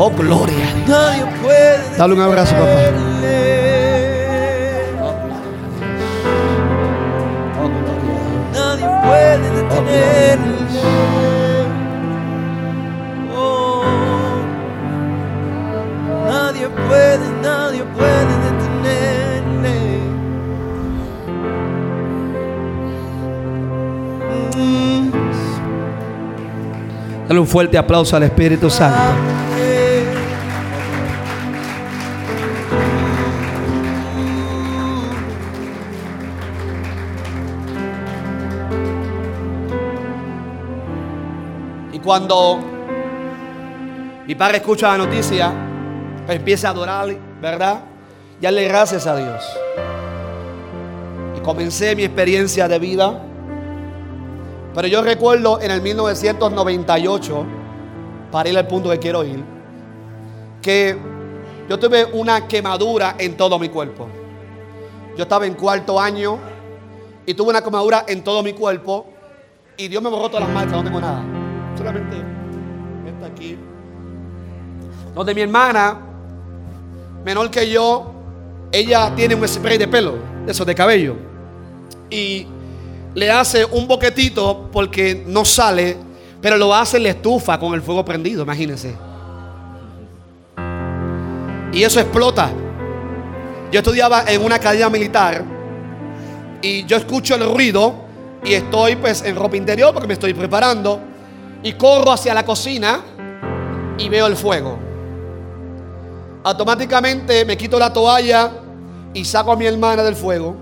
[0.00, 0.54] Oh, gloria.
[0.86, 1.96] Nadie puede.
[1.98, 2.68] Dale un abrazo, papá.
[2.68, 3.58] detenerle.
[8.52, 10.80] Nadie puede detenerle.
[13.36, 13.82] Oh.
[16.28, 19.76] Nadie puede, nadie puede detenerle.
[24.56, 25.10] Mm.
[27.26, 29.47] Dale un fuerte aplauso al Espíritu Santo.
[42.08, 42.58] Cuando
[44.26, 45.52] mi padre escucha la noticia,
[46.26, 47.80] empieza a adorar, ¿verdad?
[48.40, 49.44] Y darle gracias a Dios.
[51.36, 53.22] Y comencé mi experiencia de vida.
[54.74, 57.44] Pero yo recuerdo en el 1998,
[58.32, 59.44] para ir al punto que quiero ir,
[60.62, 60.96] que
[61.68, 64.08] yo tuve una quemadura en todo mi cuerpo.
[65.14, 66.38] Yo estaba en cuarto año
[67.26, 69.08] y tuve una quemadura en todo mi cuerpo
[69.76, 71.37] y Dios me borró todas las marcas, no tengo nada.
[71.76, 72.16] Solamente
[73.06, 73.58] esta aquí.
[75.14, 75.98] Donde mi hermana,
[77.24, 78.12] menor que yo,
[78.70, 80.14] ella tiene un spray de pelo,
[80.46, 81.16] eso, de cabello.
[82.10, 82.46] Y
[83.14, 85.96] le hace un boquetito porque no sale,
[86.40, 88.94] pero lo hace en la estufa con el fuego prendido, imagínense.
[91.72, 92.50] Y eso explota.
[93.70, 95.44] Yo estudiaba en una academia militar
[96.62, 97.94] y yo escucho el ruido
[98.44, 101.00] y estoy pues en ropa interior porque me estoy preparando
[101.62, 103.00] y corro hacia la cocina
[103.98, 104.78] y veo el fuego.
[106.44, 108.50] Automáticamente me quito la toalla
[109.12, 110.54] y saco a mi hermana del fuego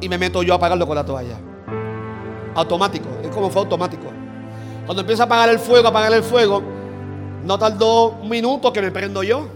[0.00, 1.38] y me meto yo a apagarlo con la toalla.
[2.54, 4.04] Automático, es como fue automático.
[4.84, 6.62] Cuando empieza a apagar el fuego, a apagar el fuego,
[7.44, 9.46] no tardó un minuto que me prendo yo.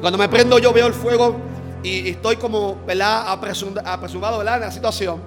[0.00, 1.36] Cuando me prendo yo veo el fuego
[1.82, 3.24] y estoy como, ¿verdad?
[3.28, 4.56] Apresurado, ¿verdad?
[4.56, 5.20] En la situación.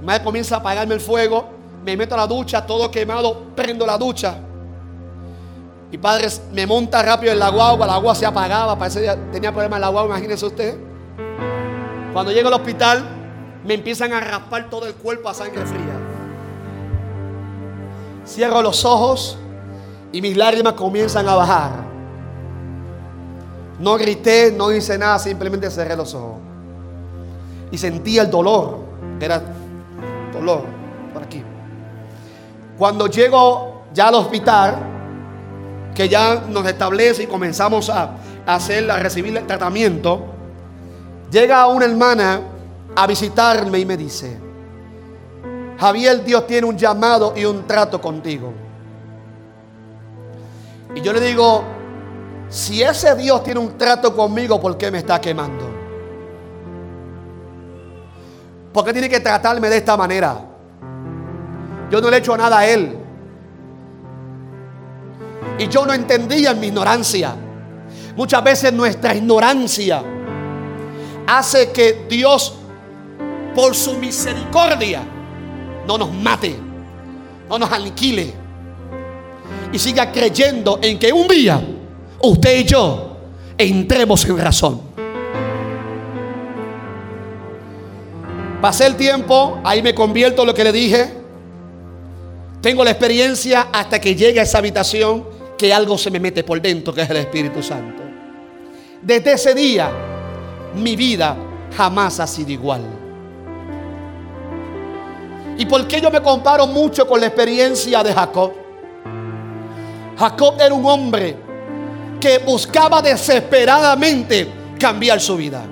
[0.00, 1.48] Mi madre comienza a apagarme el fuego,
[1.84, 4.36] me meto a la ducha, todo quemado, prendo la ducha.
[5.90, 9.52] Mi padre me monta rápido en la guagua, la agua se apagaba, parece que tenía
[9.52, 10.78] problemas en la guagua, imagínese usted.
[12.12, 13.04] Cuando llego al hospital,
[13.64, 15.98] me empiezan a raspar todo el cuerpo a sangre fría.
[18.26, 19.38] Cierro los ojos
[20.12, 21.70] y mis lágrimas comienzan a bajar.
[23.78, 26.38] No grité, no hice nada, simplemente cerré los ojos.
[27.70, 28.80] Y sentí el dolor,
[29.20, 29.40] era
[30.32, 30.64] dolor
[31.12, 31.42] por aquí.
[32.78, 34.76] Cuando llego ya al hospital,
[35.94, 38.12] que ya nos establece y comenzamos a
[38.46, 40.24] hacer, a recibir el tratamiento,
[41.28, 42.40] llega una hermana
[42.94, 44.38] a visitarme y me dice,
[45.78, 48.52] Javier, Dios tiene un llamado y un trato contigo.
[50.94, 51.64] Y yo le digo,
[52.48, 55.68] si ese Dios tiene un trato conmigo, ¿por qué me está quemando?
[58.72, 60.47] ¿Por qué tiene que tratarme de esta manera?
[61.90, 62.96] Yo no le he hecho nada a Él.
[65.58, 67.34] Y yo no entendía en mi ignorancia.
[68.16, 70.02] Muchas veces nuestra ignorancia
[71.26, 72.54] hace que Dios,
[73.54, 75.02] por su misericordia,
[75.86, 76.56] no nos mate,
[77.48, 78.32] no nos aniquile.
[79.72, 81.60] Y siga creyendo en que un día
[82.20, 83.16] usted y yo
[83.56, 84.80] entremos en razón.
[88.60, 91.17] Pasé el tiempo, ahí me convierto en lo que le dije.
[92.60, 95.24] Tengo la experiencia hasta que llegue a esa habitación
[95.56, 98.02] que algo se me mete por dentro, que es el Espíritu Santo.
[99.00, 99.90] Desde ese día,
[100.74, 101.36] mi vida
[101.76, 102.82] jamás ha sido igual.
[105.56, 108.52] ¿Y por qué yo me comparo mucho con la experiencia de Jacob?
[110.18, 111.36] Jacob era un hombre
[112.20, 115.62] que buscaba desesperadamente cambiar su vida.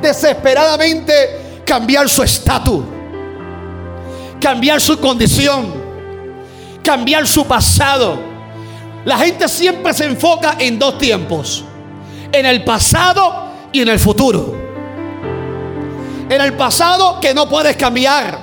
[0.00, 2.97] Desesperadamente cambiar su estatus.
[4.40, 5.74] Cambiar su condición.
[6.82, 8.18] Cambiar su pasado.
[9.04, 11.64] La gente siempre se enfoca en dos tiempos.
[12.30, 14.54] En el pasado y en el futuro.
[16.28, 18.38] En el pasado que no puedes cambiar.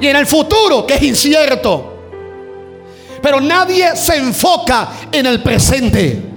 [0.00, 1.86] Y en el futuro que es incierto.
[3.22, 6.29] Pero nadie se enfoca en el presente.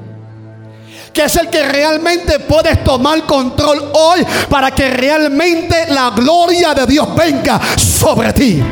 [1.13, 6.87] Que es el que realmente puedes tomar control hoy para que realmente la gloria de
[6.87, 8.63] Dios venga sobre ti.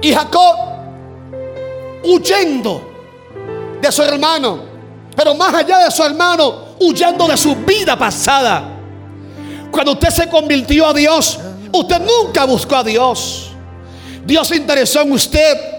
[0.00, 0.56] Y Jacob,
[2.04, 2.80] huyendo
[3.80, 4.60] de su hermano,
[5.16, 8.62] pero más allá de su hermano, huyendo de su vida pasada.
[9.70, 11.38] Cuando usted se convirtió a Dios,
[11.72, 13.50] usted nunca buscó a Dios.
[14.24, 15.75] Dios se interesó en usted,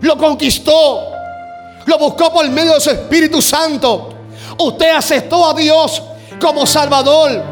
[0.00, 1.12] lo conquistó,
[1.86, 4.14] lo buscó por medio de su Espíritu Santo.
[4.58, 6.02] Usted aceptó a Dios
[6.40, 7.42] como Salvador,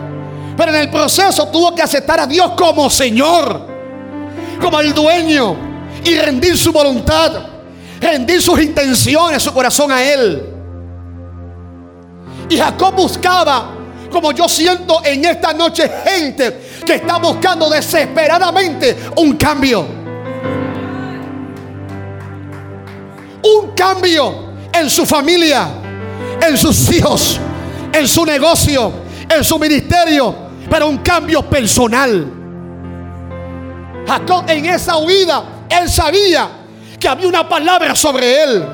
[0.57, 3.67] pero en el proceso tuvo que aceptar a Dios como Señor,
[4.61, 5.57] como el dueño
[6.05, 7.57] y rendir su voluntad
[8.01, 10.43] rendir sus intenciones, su corazón a Él.
[12.49, 13.71] Y Jacob buscaba,
[14.11, 20.06] como yo siento en esta noche, gente que está buscando desesperadamente un cambio.
[23.47, 25.69] Un cambio en su familia,
[26.41, 27.39] en sus hijos,
[27.93, 28.93] en su negocio,
[29.29, 30.35] en su ministerio,
[30.69, 32.27] pero un cambio personal.
[34.07, 36.49] Jacob en esa huida, él sabía
[36.99, 38.67] que había una palabra sobre él.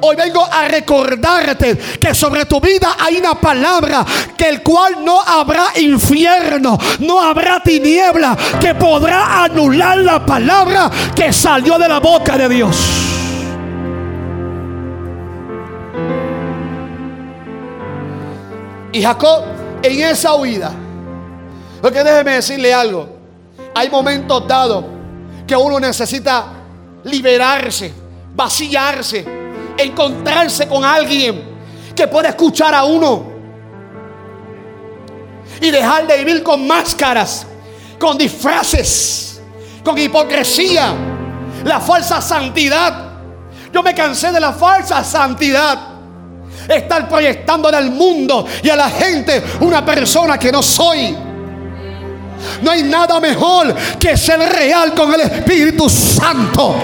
[0.00, 4.04] Hoy vengo a recordarte que sobre tu vida hay una palabra
[4.36, 11.32] que el cual no habrá infierno, no habrá tiniebla que podrá anular la palabra que
[11.32, 12.76] salió de la boca de Dios.
[18.92, 19.44] Y Jacob
[19.82, 20.72] en esa huida,
[21.80, 23.08] porque déjeme decirle algo,
[23.74, 24.84] hay momentos dados
[25.46, 26.46] que uno necesita
[27.04, 27.92] liberarse,
[28.34, 29.26] vaciarse,
[29.76, 31.42] encontrarse con alguien
[31.96, 33.32] que pueda escuchar a uno
[35.60, 37.46] y dejar de vivir con máscaras,
[37.98, 39.40] con disfraces,
[39.84, 40.92] con hipocresía,
[41.64, 43.10] la falsa santidad.
[43.72, 45.91] Yo me cansé de la falsa santidad.
[46.68, 51.16] Estar proyectando en el mundo y a la gente una persona que no soy.
[52.62, 56.74] No hay nada mejor que ser real con el Espíritu Santo.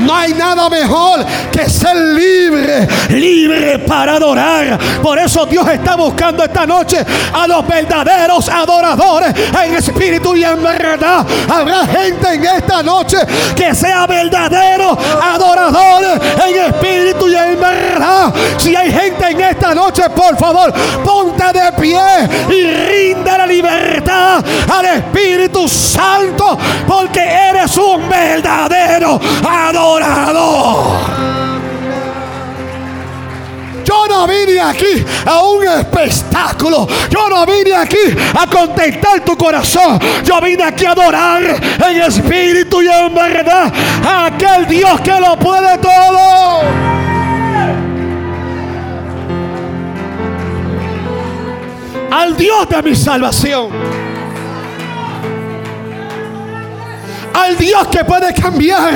[0.00, 4.78] No hay nada mejor que ser libre, libre para adorar.
[5.02, 10.62] Por eso Dios está buscando esta noche a los verdaderos adoradores en espíritu y en
[10.62, 11.26] verdad.
[11.48, 13.18] Habrá gente en esta noche
[13.54, 18.32] que sea verdadero adorador en espíritu y en verdad.
[18.58, 20.72] Si hay gente en esta noche, por favor,
[21.04, 22.00] ponte de pie
[22.48, 29.89] y rinde la libertad al Espíritu Santo porque eres un verdadero adorador.
[33.84, 36.86] Yo no vine aquí a un espectáculo.
[37.08, 39.98] Yo no vine aquí a contentar tu corazón.
[40.22, 43.72] Yo vine aquí a adorar en espíritu y en verdad
[44.06, 46.60] a aquel Dios que lo puede todo.
[52.12, 53.89] Al Dios de mi salvación.
[57.40, 58.92] Al Dios que puede cambiar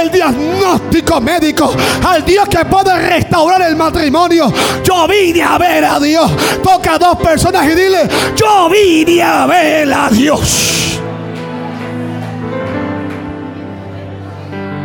[0.00, 1.72] el diagnóstico médico,
[2.06, 4.52] al Dios que puede restaurar el matrimonio.
[4.82, 6.30] Yo vine a ver a Dios.
[6.62, 11.00] Toca a dos personas y dile, yo vine a ver a Dios.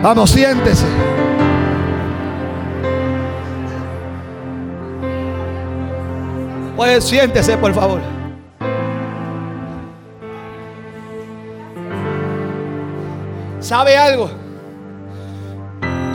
[0.01, 0.85] Vamos, siéntese.
[6.75, 8.18] Pues siéntese, por favor.
[13.69, 14.27] ¿Sabe algo?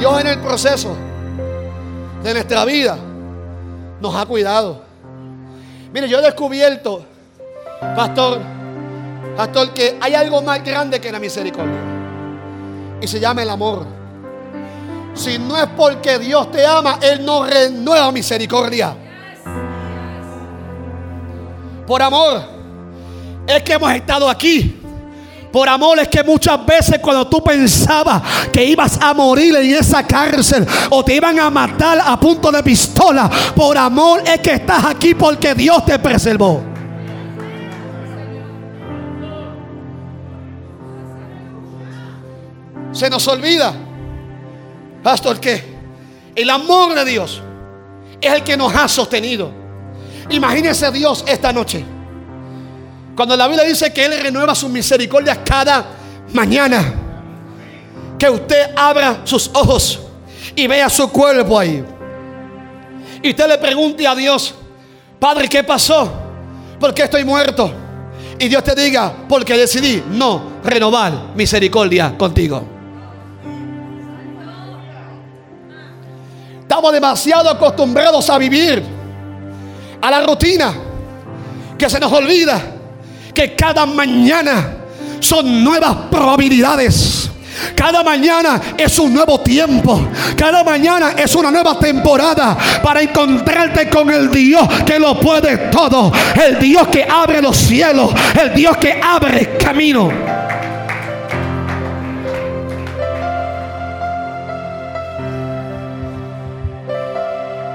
[0.01, 0.97] Dios en el proceso
[2.25, 2.99] de nuestra vida
[4.01, 4.83] nos ha cuidado.
[5.93, 7.05] Mire, yo he descubierto,
[7.95, 8.41] pastor,
[9.37, 11.79] pastor, que hay algo más grande que la misericordia.
[13.01, 13.87] Y se llama el amor.
[15.15, 18.97] Si no es porque Dios te ama, Él no renueva misericordia.
[21.87, 22.43] Por amor
[23.47, 24.84] es que hemos estado aquí.
[25.55, 28.21] Por amor es que muchas veces cuando tú pensabas
[28.53, 32.61] que ibas a morir en esa cárcel o te iban a matar a punto de
[32.61, 36.61] pistola, por amor es que estás aquí porque Dios te preservó.
[42.91, 43.73] Se nos olvida,
[45.05, 45.63] pastor, que
[46.35, 47.41] el amor de Dios
[48.21, 49.53] es el que nos ha sostenido.
[50.31, 51.93] Imagínese Dios esta noche.
[53.15, 55.85] Cuando la Biblia dice que Él renueva sus misericordias cada
[56.33, 56.95] mañana,
[58.19, 60.01] que usted abra sus ojos
[60.57, 61.85] y vea su cuerpo ahí.
[63.23, 64.55] Y usted le pregunte a Dios,
[65.19, 66.12] Padre, ¿qué pasó?
[66.79, 67.73] ¿Por qué estoy muerto?
[68.39, 72.62] Y Dios te diga, porque decidí no renovar misericordia contigo.
[76.61, 78.83] Estamos demasiado acostumbrados a vivir
[80.01, 80.75] a la rutina
[81.79, 82.61] que se nos olvida
[83.35, 84.76] que cada mañana
[85.20, 87.30] son nuevas probabilidades.
[87.74, 90.09] Cada mañana es un nuevo tiempo.
[90.37, 96.12] Cada mañana es una nueva temporada para encontrarte con el Dios que lo puede todo.
[96.41, 98.12] El Dios que abre los cielos.
[98.41, 100.11] El Dios que abre camino.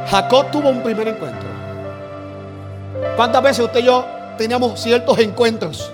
[0.09, 1.49] Jacob tuvo un primer encuentro.
[3.15, 5.91] ¿Cuántas veces usted y yo teníamos ciertos encuentros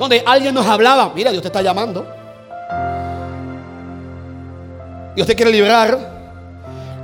[0.00, 2.06] donde alguien nos hablaba, mira, Dios te está llamando?
[5.14, 5.96] Dios te quiere librar.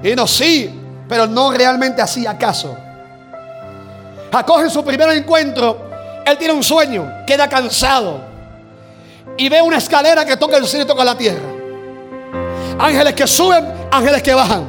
[0.03, 0.75] Y no, sí,
[1.09, 2.77] pero no realmente así acaso.
[4.33, 5.91] Jacob en su primer encuentro,
[6.25, 8.21] él tiene un sueño, queda cansado
[9.37, 11.49] y ve una escalera que toca el cielo y toca la tierra.
[12.79, 14.65] Ángeles que suben, ángeles que bajan.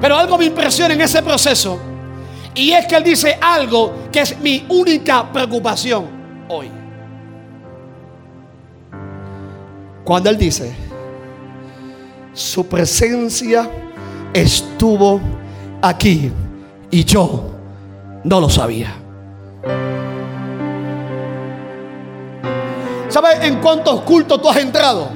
[0.00, 1.89] Pero algo me impresiona en ese proceso.
[2.54, 6.06] Y es que él dice algo que es mi única preocupación
[6.48, 6.70] hoy.
[10.04, 10.74] Cuando él dice,
[12.32, 13.70] su presencia
[14.32, 15.20] estuvo
[15.80, 16.32] aquí
[16.90, 17.50] y yo
[18.24, 18.94] no lo sabía.
[23.08, 25.08] ¿Sabes en cuántos cultos tú has entrado?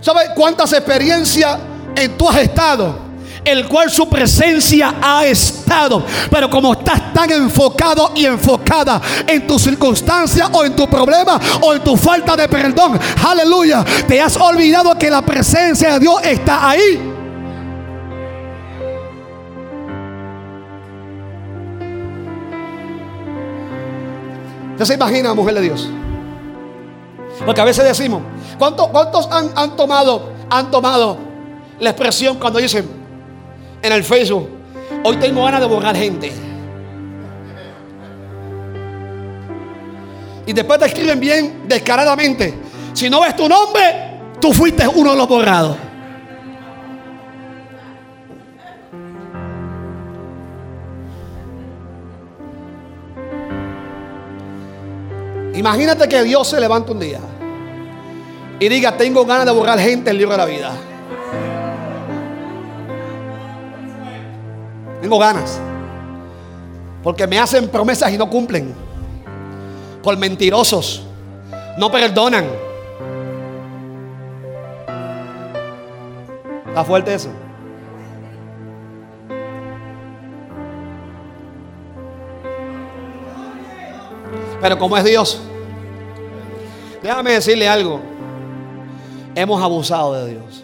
[0.00, 1.58] ¿Sabes cuántas experiencias
[1.96, 3.09] en tú has estado?
[3.44, 6.04] El cual su presencia ha estado.
[6.30, 11.74] Pero como estás tan enfocado y enfocada en tu circunstancia o en tu problema o
[11.74, 16.68] en tu falta de perdón, aleluya, te has olvidado que la presencia de Dios está
[16.70, 17.10] ahí.
[24.78, 25.90] ¿Ya se imagina, mujer de Dios?
[27.44, 28.22] Porque a veces decimos,
[28.58, 31.18] ¿cuántos, cuántos han, tomado, han tomado
[31.78, 32.99] la expresión cuando dicen,
[33.82, 34.48] en el Facebook.
[35.04, 36.32] Hoy tengo ganas de borrar gente.
[40.46, 42.54] Y después te escriben bien descaradamente.
[42.92, 45.76] Si no ves tu nombre, tú fuiste uno de los borrados.
[55.54, 57.20] Imagínate que Dios se levanta un día
[58.58, 60.72] y diga, tengo ganas de borrar gente del libro de la vida.
[65.00, 65.60] Tengo ganas.
[67.02, 68.74] Porque me hacen promesas y no cumplen.
[70.02, 71.06] Por mentirosos.
[71.78, 72.46] No perdonan.
[76.68, 77.30] Está fuerte eso.
[84.60, 85.40] Pero como es Dios,
[87.02, 88.00] déjame decirle algo.
[89.34, 90.59] Hemos abusado de Dios.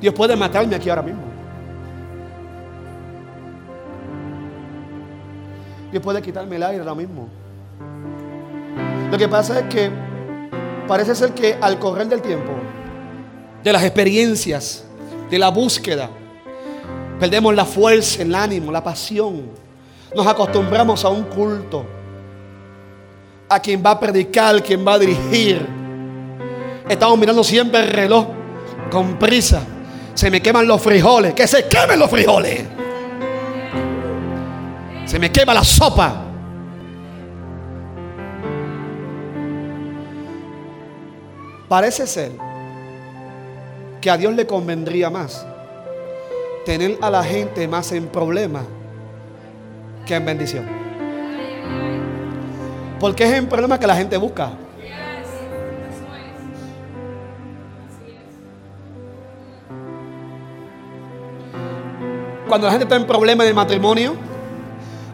[0.00, 1.20] Dios puede matarme aquí ahora mismo.
[5.90, 7.28] Dios puede quitarme el aire ahora mismo.
[9.10, 9.90] Lo que pasa es que
[10.88, 12.52] parece ser que al correr del tiempo,
[13.62, 14.84] de las experiencias,
[15.28, 16.08] de la búsqueda,
[17.18, 19.42] perdemos la fuerza, el ánimo, la pasión.
[20.14, 21.84] Nos acostumbramos a un culto,
[23.48, 25.66] a quien va a predicar, quien va a dirigir.
[26.88, 28.26] Estamos mirando siempre el reloj
[28.90, 29.62] con prisa
[30.20, 31.32] se me queman los frijoles.
[31.32, 32.60] Que se quemen los frijoles.
[35.06, 36.26] Se me quema la sopa.
[41.66, 42.32] Parece ser
[44.02, 45.46] que a Dios le convendría más
[46.66, 48.62] tener a la gente más en problema
[50.04, 50.66] que en bendición.
[52.98, 54.50] Porque es en problema que la gente busca.
[62.50, 64.14] Cuando la gente está en problemas de matrimonio,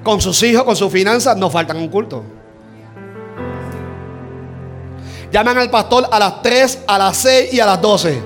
[0.03, 2.25] con sus hijos, con sus finanzas, no faltan un culto.
[5.31, 8.23] Llaman al pastor a las 3, a las 6 y a las 12.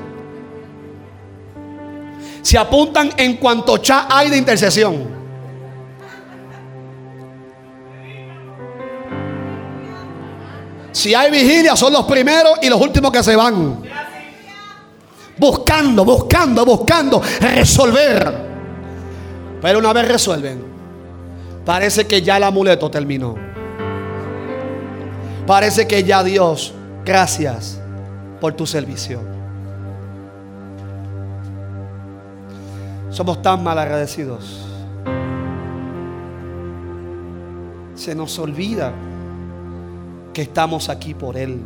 [2.42, 5.20] Se apuntan en cuanto chat hay de intercesión.
[10.92, 13.82] Si hay vigilia, son los primeros y los últimos que se van.
[15.36, 18.49] Buscando, buscando, buscando resolver.
[19.60, 20.62] Pero una vez resuelven,
[21.64, 23.36] parece que ya el amuleto terminó.
[25.46, 26.72] Parece que ya Dios,
[27.04, 27.80] gracias
[28.40, 29.20] por tu servicio.
[33.10, 34.66] Somos tan mal agradecidos.
[37.94, 38.92] Se nos olvida
[40.32, 41.60] que estamos aquí por Él.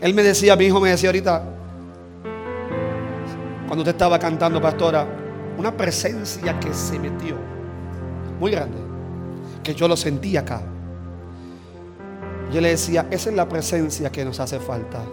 [0.00, 1.42] Él me decía, mi hijo me decía ahorita,
[3.66, 5.21] cuando usted estaba cantando, pastora,
[5.62, 7.36] una presencia que se metió,
[8.40, 8.78] muy grande,
[9.62, 10.60] que yo lo sentí acá.
[12.52, 15.04] Yo le decía, esa es la presencia que nos hace falta.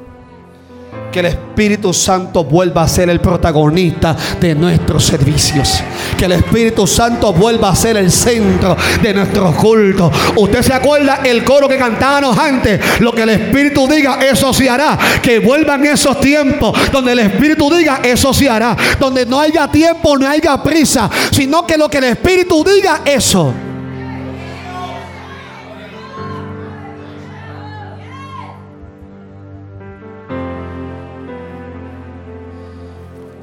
[1.11, 5.81] Que el Espíritu Santo vuelva a ser el protagonista de nuestros servicios.
[6.17, 10.11] Que el Espíritu Santo vuelva a ser el centro de nuestros cultos.
[10.35, 12.79] Usted se acuerda el coro que cantábamos antes.
[12.99, 14.97] Lo que el Espíritu diga, eso se hará.
[15.21, 18.77] Que vuelvan esos tiempos donde el Espíritu diga, eso se hará.
[18.99, 21.09] Donde no haya tiempo, no haya prisa.
[21.31, 23.53] Sino que lo que el Espíritu diga, eso.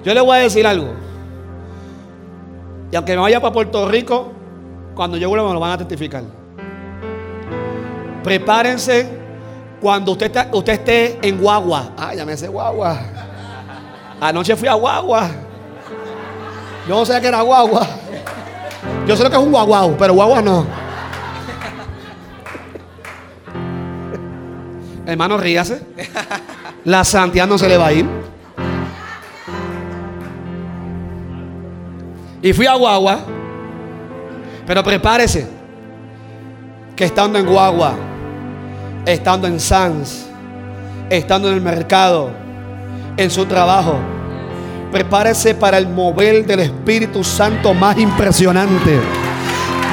[0.06, 0.94] Yo le voy a decir algo.
[2.92, 4.30] Y aunque me vaya para Puerto Rico,
[4.94, 6.22] cuando yo vuelva me lo van a testificar.
[8.22, 9.18] Prepárense
[9.80, 11.90] cuando usted, usted esté en Guagua.
[11.98, 13.00] Ah, sé Guagua.
[14.20, 15.28] Anoche fui a Guagua.
[16.88, 17.84] Yo no sé qué era Guagua.
[19.08, 20.64] Yo sé lo que es un guaguau, pero Guagua no.
[25.04, 25.84] Hermano, ríase.
[26.84, 28.35] La santidad no se le va a ir.
[32.42, 33.20] Y fui a Guagua.
[34.66, 35.46] Pero prepárese.
[36.94, 37.94] Que estando en Guagua,
[39.04, 40.26] estando en Sans,
[41.10, 42.30] estando en el mercado,
[43.16, 43.98] en su trabajo,
[44.90, 48.98] prepárese para el mover del Espíritu Santo más impresionante.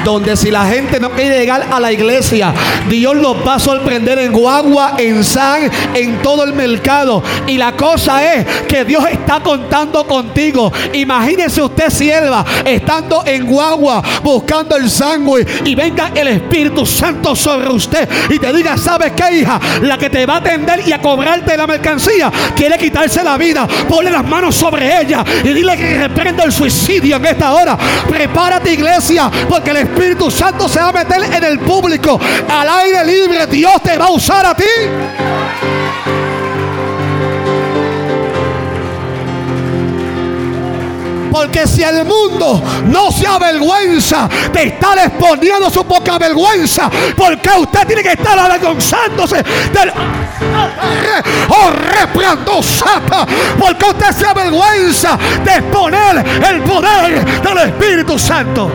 [0.04, 2.52] Donde si la gente no quiere llegar a la iglesia,
[2.88, 7.22] Dios los va a sorprender en Guagua, en San, en todo el mercado.
[7.46, 10.72] Y la cosa es que Dios está contando contigo.
[10.92, 17.70] Imagínese usted, sierva, estando en Guagua, buscando el sándwich y venga el Espíritu Santo sobre
[17.70, 19.60] usted y te diga, ¿sabes qué, hija?
[19.82, 23.66] La que te va a atender y a cobrarte la mercancía quiere quitarse la vida.
[23.88, 27.78] Ponle las manos sobre ella y dile que reprenda el suicidio en esta hora.
[28.08, 29.93] Prepárate, iglesia, porque el Espíritu
[30.30, 32.18] Santo se va a meter en el público
[32.48, 33.46] al aire libre.
[33.46, 34.64] Dios te va a usar a ti.
[41.30, 47.86] Porque si el mundo no se avergüenza de estar exponiendo su poca vergüenza, porque usted
[47.86, 49.92] tiene que estar avergonzándose del
[51.48, 53.26] oh reprendosata,
[53.58, 58.70] porque usted se avergüenza de exponer el poder del Espíritu Santo.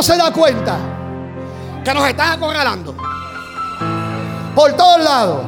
[0.00, 0.78] No se da cuenta
[1.84, 2.96] que nos están acorralando
[4.54, 5.42] por todos lados.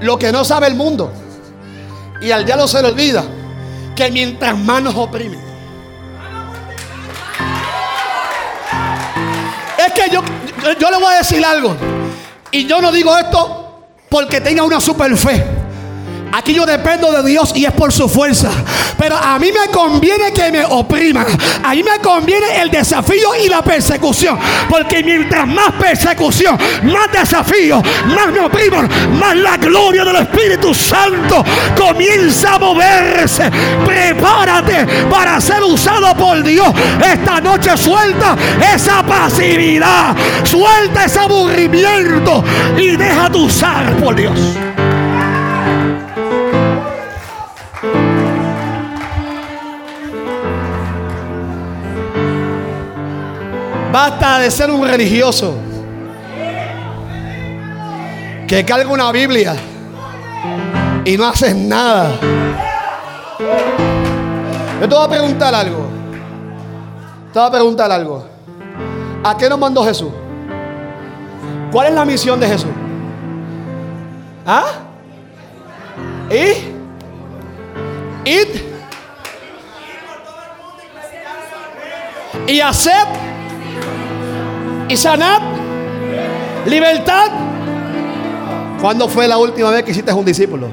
[0.00, 1.10] Lo que no sabe el mundo
[2.20, 3.24] y al diablo se le olvida
[3.96, 5.40] que mientras más nos oprimen.
[9.78, 10.20] Es que yo,
[10.62, 11.74] yo, yo le voy a decir algo.
[12.50, 15.55] Y yo no digo esto porque tenga una super fe.
[16.32, 18.50] Aquí yo dependo de Dios y es por su fuerza.
[18.98, 21.26] Pero a mí me conviene que me opriman.
[21.62, 24.38] A mí me conviene el desafío y la persecución.
[24.68, 31.44] Porque mientras más persecución, más desafío, más me opriman, más la gloria del Espíritu Santo
[31.76, 33.50] comienza a moverse.
[33.84, 36.68] Prepárate para ser usado por Dios.
[37.04, 38.36] Esta noche suelta
[38.74, 40.14] esa pasividad.
[40.44, 42.44] Suelta ese aburrimiento
[42.76, 44.38] y déjate usar por Dios.
[53.92, 55.54] Basta de ser un religioso
[58.46, 59.56] que carga una Biblia
[61.04, 62.12] y no haces nada.
[64.80, 65.88] Yo te voy a preguntar algo.
[67.32, 68.26] Te voy a preguntar algo.
[69.24, 70.12] ¿A qué nos mandó Jesús?
[71.72, 72.70] ¿Cuál es la misión de Jesús?
[74.46, 74.66] ¿Ah?
[76.30, 76.76] ¿Y?
[78.28, 78.76] Id
[82.46, 83.06] y haced
[84.88, 85.40] y sanad
[86.66, 87.30] libertad.
[88.80, 90.68] ¿Cuándo fue la última vez que hiciste un discípulo?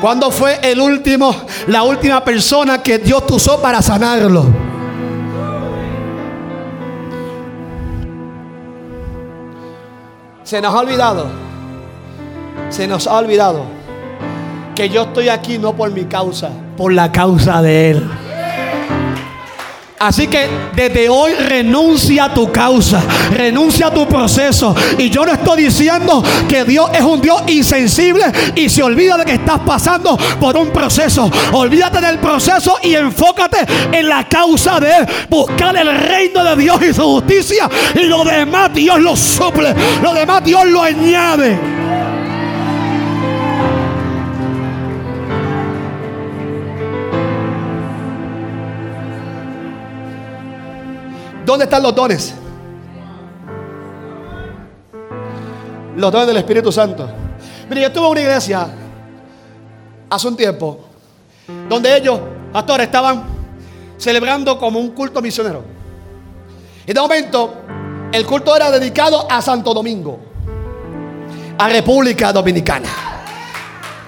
[0.00, 1.34] ¿Cuándo fue el último,
[1.68, 4.44] la última persona que Dios te usó para sanarlo?
[10.44, 11.26] Se nos ha olvidado.
[12.68, 13.64] Se nos ha olvidado
[14.74, 18.10] que yo estoy aquí no por mi causa, por la causa de Él.
[19.98, 24.74] Así que desde hoy renuncia a tu causa, renuncia a tu proceso.
[24.98, 28.24] Y yo no estoy diciendo que Dios es un Dios insensible
[28.54, 31.30] y se olvida de que estás pasando por un proceso.
[31.52, 33.58] Olvídate del proceso y enfócate
[33.90, 35.06] en la causa de Él.
[35.30, 37.68] Buscar el reino de Dios y su justicia.
[37.94, 39.74] Y lo demás Dios lo suple.
[40.02, 41.85] Lo demás Dios lo añade.
[51.46, 52.34] ¿Dónde están los dones?
[55.94, 57.08] Los dones del Espíritu Santo.
[57.68, 58.68] Mire, yo estuve en una iglesia
[60.10, 60.80] hace un tiempo
[61.68, 62.18] donde ellos,
[62.52, 63.22] pastores, estaban
[63.96, 65.62] celebrando como un culto misionero.
[66.84, 67.54] Y de momento,
[68.10, 70.18] el culto era dedicado a Santo Domingo,
[71.58, 72.88] a República Dominicana.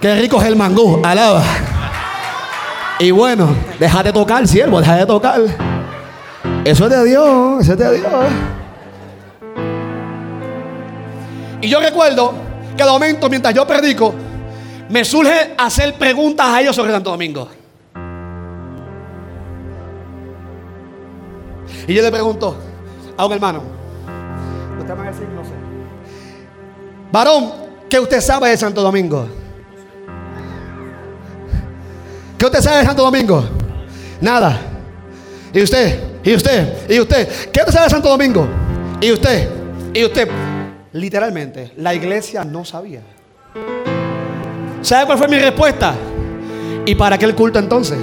[0.00, 1.44] Qué rico es el mangú, alaba.
[2.98, 5.77] Y bueno, deja de tocar, siervo, deja de tocar.
[6.64, 8.12] Eso es de Dios, eso es de Dios.
[11.60, 12.34] Y yo recuerdo
[12.76, 14.14] que de momento, mientras yo predico,
[14.88, 17.48] me surge hacer preguntas a ellos sobre Santo Domingo.
[21.86, 22.56] Y yo le pregunto
[23.16, 23.62] a un hermano,
[24.78, 25.50] usted va a decir, no sé.
[27.10, 27.52] Varón,
[27.88, 29.26] ¿qué usted sabe de Santo Domingo?
[32.38, 33.42] ¿Qué usted sabe de Santo Domingo?
[34.20, 34.77] Nada.
[35.52, 35.98] ¿Y usted?
[36.22, 36.90] ¿Y usted?
[36.90, 37.28] ¿Y usted?
[37.50, 38.46] ¿Qué sabe Santo Domingo?
[39.00, 39.48] ¿Y usted?
[39.94, 40.28] ¿Y usted?
[40.92, 43.00] Literalmente, la iglesia no sabía.
[44.82, 45.94] ¿Sabe cuál fue mi respuesta?
[46.84, 47.98] ¿Y para qué el culto entonces?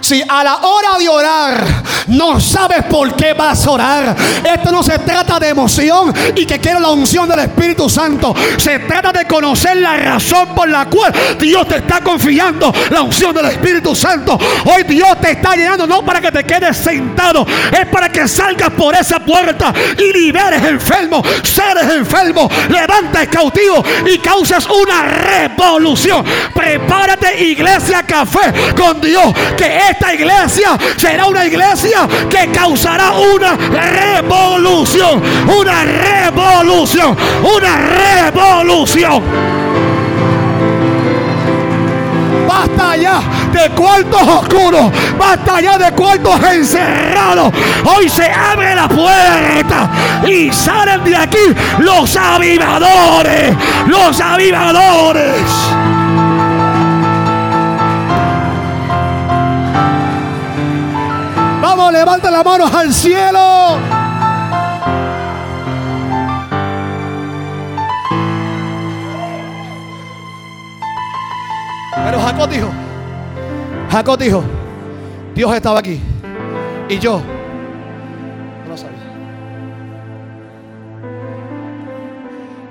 [0.00, 1.64] Si a la hora de orar
[2.08, 6.58] no sabes por qué vas a orar, esto no se trata de emoción y que
[6.58, 8.34] quiero la unción del Espíritu Santo.
[8.58, 13.34] Se trata de conocer la razón por la cual Dios te está confiando la unción
[13.34, 14.38] del Espíritu Santo.
[14.64, 18.70] Hoy Dios te está llenando no para que te quedes sentado, es para que salgas
[18.70, 26.24] por esa puerta y liberes enfermos, seres enfermos, levantes cautivos y causas una revolución.
[26.54, 31.95] Prepárate, iglesia café con Dios, que esta iglesia será una iglesia
[32.28, 39.22] que causará una revolución, una revolución, una revolución.
[42.46, 43.20] Basta ya
[43.52, 44.90] de cuartos oscuros.
[45.18, 47.52] Basta ya de cuartos encerrados.
[47.84, 49.90] Hoy se abre la puerta
[50.26, 53.54] y salen de aquí los avivadores.
[53.86, 55.42] Los avivadores.
[61.76, 63.78] Levanta las manos al cielo.
[72.04, 72.68] Pero Jacob dijo,
[73.90, 74.42] Jacob dijo,
[75.34, 76.00] Dios estaba aquí.
[76.88, 77.20] Y yo
[78.64, 78.98] no lo sabía.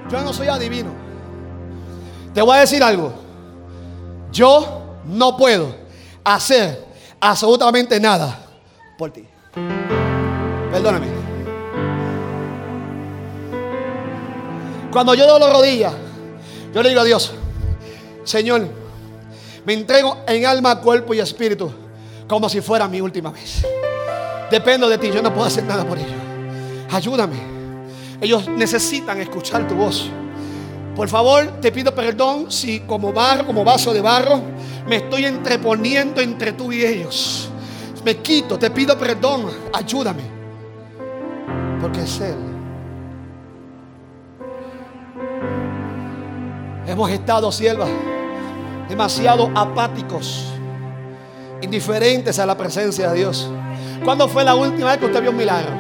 [0.10, 0.90] Yo no soy adivino.
[2.34, 3.14] Te voy a decir algo.
[4.32, 5.76] Yo no puedo
[6.24, 6.86] hacer
[7.20, 8.45] absolutamente nada
[8.98, 9.26] por ti.
[10.72, 11.08] Perdóname.
[14.92, 15.94] Cuando yo doy las rodillas,
[16.74, 17.34] yo le digo a Dios,
[18.24, 18.68] Señor,
[19.66, 21.72] me entrego en alma, cuerpo y espíritu
[22.28, 23.66] como si fuera mi última vez.
[24.50, 26.12] Dependo de ti, yo no puedo hacer nada por ellos.
[26.92, 27.36] Ayúdame.
[28.22, 30.10] Ellos necesitan escuchar tu voz.
[30.96, 34.42] Por favor, te pido perdón si como barro, como vaso de barro,
[34.88, 37.50] me estoy entreponiendo entre tú y ellos.
[38.06, 40.22] Me quito, te pido perdón, ayúdame.
[41.82, 42.36] Porque es Él.
[46.86, 47.88] Hemos estado, sierva,
[48.88, 50.54] demasiado apáticos,
[51.64, 53.50] indiferentes a la presencia de Dios.
[54.04, 55.72] ¿Cuándo fue la última vez que usted vio un milagro?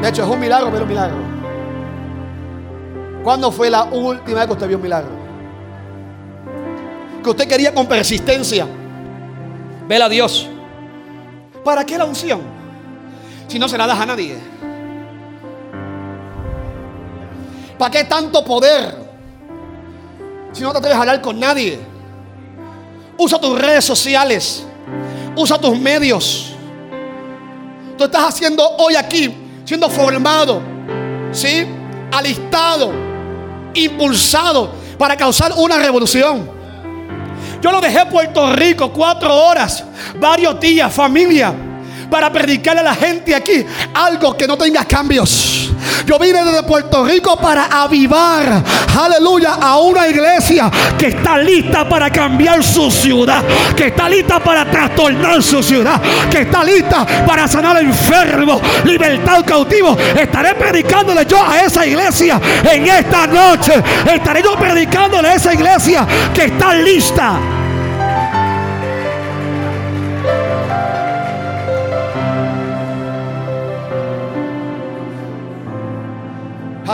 [0.00, 1.18] De hecho, es un milagro ver un milagro.
[3.22, 5.10] ¿Cuándo fue la última vez que usted vio un milagro?
[7.22, 8.66] Que usted quería con persistencia.
[9.88, 10.48] Ver a Dios.
[11.64, 12.42] ¿Para qué la unción?
[13.48, 14.36] Si no se la das a nadie.
[17.78, 18.94] ¿Para qué tanto poder?
[20.52, 21.78] Si no te atreves a hablar con nadie.
[23.18, 24.64] Usa tus redes sociales.
[25.36, 26.52] Usa tus medios.
[27.96, 29.34] Tú estás haciendo hoy aquí,
[29.64, 30.60] siendo formado,
[31.32, 31.66] ¿sí?
[32.12, 32.92] Alistado,
[33.74, 36.55] impulsado para causar una revolución.
[37.66, 39.82] Yo lo dejé Puerto Rico cuatro horas,
[40.20, 41.52] varios días, familia,
[42.08, 45.72] para predicarle a la gente aquí algo que no tenga cambios.
[46.04, 48.62] Yo vine desde Puerto Rico para avivar,
[48.98, 53.42] aleluya, a una iglesia que está lista para cambiar su ciudad,
[53.76, 59.98] que está lista para trastornar su ciudad, que está lista para sanar enfermos, libertar cautivos.
[60.18, 63.82] Estaré predicándole yo a esa iglesia en esta noche.
[64.12, 67.38] Estaré yo predicándole a esa iglesia que está lista.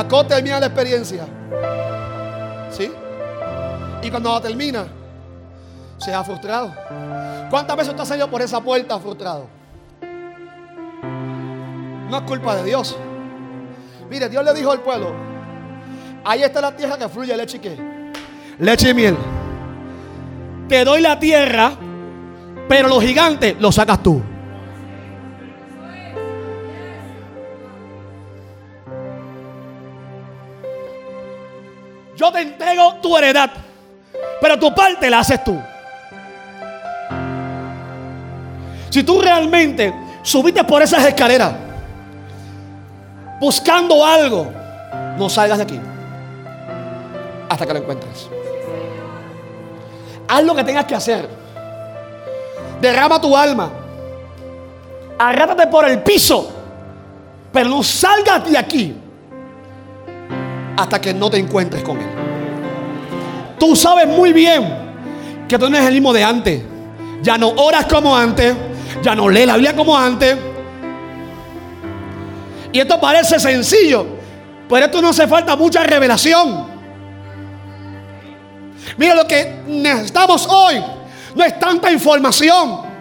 [0.02, 1.24] Jacob termina la experiencia.
[2.70, 2.90] ¿Sí?
[4.02, 4.84] Y cuando la termina,
[5.96, 6.74] se ha frustrado.
[7.48, 9.46] ¿Cuántas veces usted ha salido por esa puerta frustrado?
[12.10, 12.96] No es culpa de Dios.
[14.10, 15.12] Mire, Dios le dijo al pueblo:
[16.24, 18.12] Ahí está la tierra que fluye leche y qué?
[18.58, 19.16] Leche y miel.
[20.68, 21.72] Te doy la tierra,
[22.68, 24.20] pero los gigantes los sacas tú.
[32.22, 33.50] Yo te entrego tu heredad,
[34.40, 35.60] pero tu parte la haces tú.
[38.90, 39.92] Si tú realmente
[40.22, 41.52] subiste por esas escaleras
[43.40, 44.52] buscando algo,
[45.18, 45.80] no salgas de aquí
[47.48, 48.28] hasta que lo encuentres.
[50.28, 51.28] Haz lo que tengas que hacer.
[52.80, 53.68] Derrama tu alma.
[55.18, 56.52] Arrátate por el piso.
[57.52, 59.01] Pero no salgas de aquí
[60.76, 62.08] hasta que no te encuentres con Él.
[63.58, 64.66] Tú sabes muy bien
[65.48, 66.62] que tú no eres el mismo de antes.
[67.22, 68.54] Ya no oras como antes.
[69.02, 70.36] Ya no lees la Biblia como antes.
[72.72, 74.06] Y esto parece sencillo.
[74.68, 76.66] Pero esto no hace falta mucha revelación.
[78.96, 80.82] Mira lo que necesitamos hoy.
[81.34, 82.91] No es tanta información.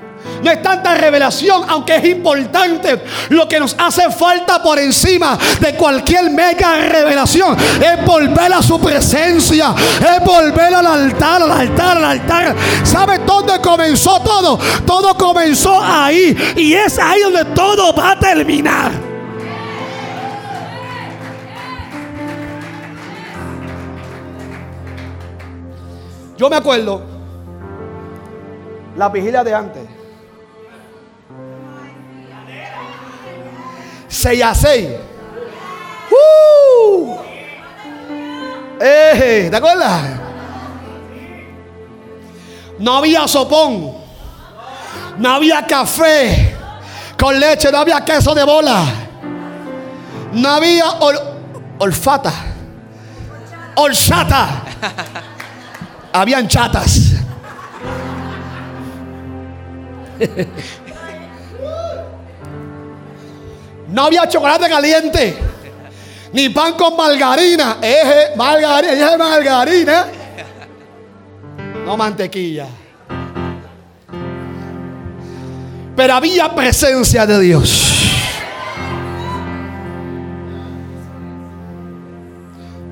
[0.43, 3.03] No es tanta revelación, aunque es importante.
[3.29, 8.79] Lo que nos hace falta por encima de cualquier mega revelación es volver a su
[8.79, 12.55] presencia, es volver al altar, al altar, al altar.
[12.83, 14.59] ¿Sabe dónde comenzó todo?
[14.85, 18.91] Todo comenzó ahí y es ahí donde todo va a terminar.
[26.37, 27.03] Yo me acuerdo
[28.97, 30.00] la vigilia de antes.
[34.11, 34.89] 6 a 6.
[36.11, 37.15] ¡Uh!
[38.81, 40.01] Eh, ¿Te acuerdas?
[42.79, 43.93] No había sopón.
[45.17, 46.55] No había café
[47.17, 47.71] con leche.
[47.71, 48.83] No había queso de bola.
[50.33, 51.19] No había ol-
[51.79, 52.33] olfata.
[53.75, 54.63] Olchata.
[56.13, 57.13] Habían chatas.
[63.91, 65.37] No había chocolate caliente.
[66.33, 67.77] Ni pan con margarina.
[67.81, 70.05] Eje, margarina, eje, margarina.
[71.85, 72.67] No mantequilla.
[75.95, 77.87] Pero había presencia de Dios.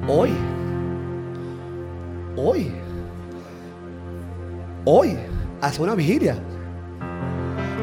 [0.08, 0.32] Hoy.
[2.36, 2.72] Hoy.
[4.84, 5.18] Hoy.
[5.62, 6.36] Hace una vigilia.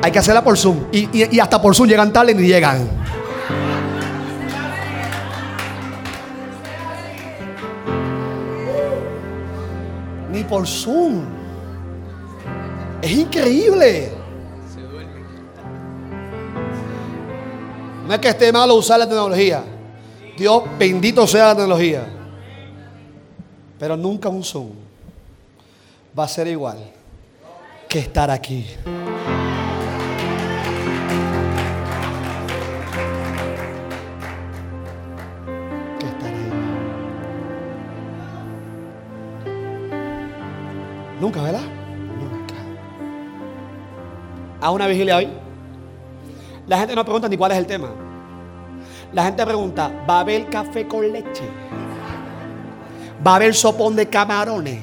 [0.02, 0.84] Hay que hacerla por Zoom.
[0.92, 2.88] Y, y- hasta por Zoom llegan tarde y ni llegan.
[10.32, 11.22] Ni por Zoom.
[13.02, 14.10] Es increíble.
[18.06, 19.64] No es que esté malo usar la tecnología.
[20.36, 22.06] Dios bendito sea la tecnología.
[23.78, 24.70] Pero nunca un Zoom
[26.18, 26.78] va a ser igual
[27.88, 28.66] que estar aquí.
[41.26, 41.62] Nunca, ¿verdad?
[42.20, 42.54] Nunca.
[44.60, 45.28] A una vigilia hoy.
[46.68, 47.88] La gente no pregunta ni cuál es el tema.
[49.12, 51.42] La gente pregunta, ¿va a haber café con leche?
[53.26, 54.78] ¿Va a haber sopón de camarones?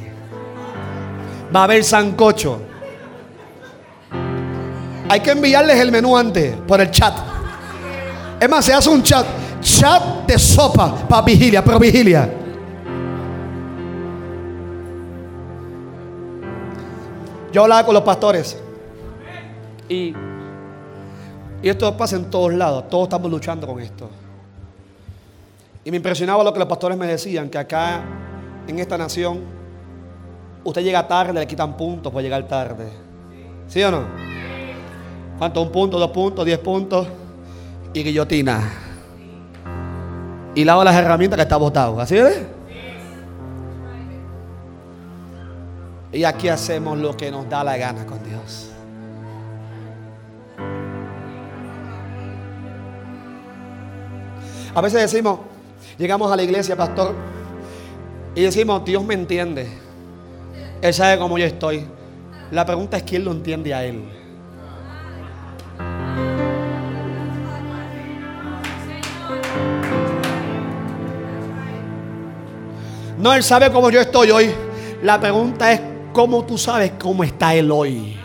[1.55, 2.59] ¿Va a haber sancocho?
[5.07, 7.13] Hay que enviarles el menú antes por el chat.
[8.37, 9.25] Es más, se hace un chat.
[9.61, 12.42] Chat de sopa para vigilia, pero vigilia.
[17.53, 18.59] Yo hablaba con los pastores.
[19.87, 20.11] Y,
[21.61, 22.89] y esto pasa en todos lados.
[22.89, 24.09] Todos estamos luchando con esto.
[25.85, 28.01] Y me impresionaba lo que los pastores me decían, que acá
[28.67, 29.41] en esta nación,
[30.63, 32.87] usted llega tarde, le quitan puntos por llegar tarde.
[33.67, 34.01] ¿Sí o no?
[35.37, 35.61] ¿Cuánto?
[35.61, 37.07] Un punto, dos puntos, diez puntos
[37.93, 38.63] y guillotina.
[40.55, 41.99] Y lado las herramientas que está botado.
[41.99, 42.47] ¿Así es?
[46.13, 48.69] Y aquí hacemos lo que nos da la gana con Dios.
[54.75, 55.39] A veces decimos,
[55.97, 57.15] llegamos a la iglesia, pastor,
[58.35, 59.67] y decimos, Dios me entiende.
[60.81, 61.85] Él sabe cómo yo estoy.
[62.51, 64.03] La pregunta es quién lo entiende a Él.
[73.17, 74.51] No, Él sabe cómo yo estoy hoy.
[75.01, 78.15] La pregunta es cómo tú sabes cómo está Él hoy.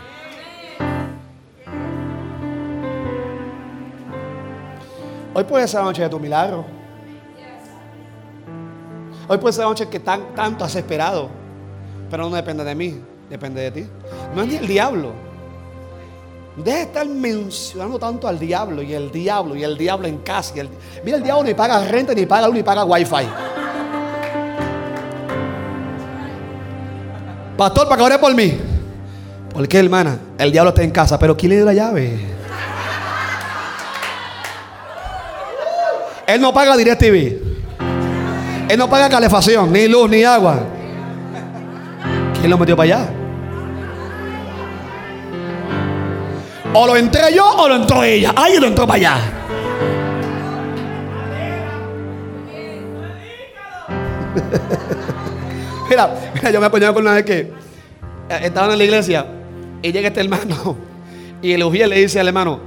[5.33, 6.65] Hoy puede ser la noche de tu milagro.
[9.27, 11.29] Hoy puede ser la noche que tan, tanto has esperado.
[12.09, 13.87] Pero no depende de mí, depende de ti.
[14.35, 15.13] No es ni el diablo.
[16.57, 20.55] Deja de estar mencionando tanto al diablo y el diablo y el diablo en casa.
[21.05, 23.27] mira, el diablo ni paga renta, ni paga luz, ni paga wifi.
[27.59, 28.57] Pastor, para que ore por mí.
[29.51, 30.17] ¿Por qué, hermana?
[30.37, 32.17] El diablo está en casa, pero ¿quién le dio la llave?
[36.25, 37.37] Él no paga DirecTV.
[38.69, 40.57] Él no paga calefacción, ni luz, ni agua.
[42.39, 43.09] ¿Quién lo metió para allá?
[46.73, 48.31] O lo entré yo o lo entró ella.
[48.37, 49.17] Alguien lo entró para allá.
[55.89, 57.51] Mira, mira, yo me apoyaba con una vez que eh,
[58.43, 59.25] estaban en la iglesia
[59.81, 60.75] y llega este hermano
[61.41, 62.59] y el ujier le dice al hermano,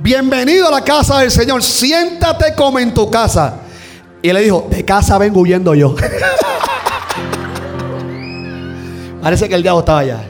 [0.00, 3.60] bienvenido a la casa del Señor, siéntate como en tu casa.
[4.20, 5.96] Y él le dijo, de casa vengo huyendo yo.
[9.22, 10.20] Parece que el diablo estaba allá.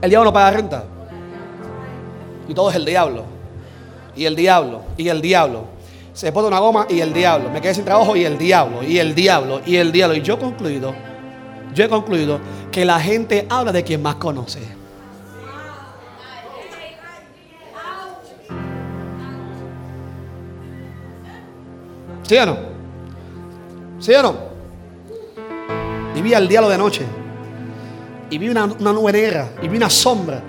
[0.00, 0.84] El diablo no paga renta.
[2.48, 3.24] Y todo es el diablo.
[4.16, 4.82] Y el diablo.
[4.96, 5.64] Y el diablo.
[6.12, 7.50] Se pone una goma y el diablo.
[7.50, 8.82] Me quedé sin trabajo y el diablo.
[8.82, 9.62] Y el diablo.
[9.64, 10.16] Y el diablo.
[10.16, 10.94] Y yo he concluido.
[11.74, 12.38] Yo he concluido
[12.70, 14.60] que la gente habla de quien más conoce.
[22.24, 22.56] ¿Sí o no?
[23.98, 24.36] ¿Sí o no?
[26.14, 27.04] Y vi al diablo de noche.
[28.28, 29.50] Y vi una, una nube negra.
[29.62, 30.42] Y vi una sombra.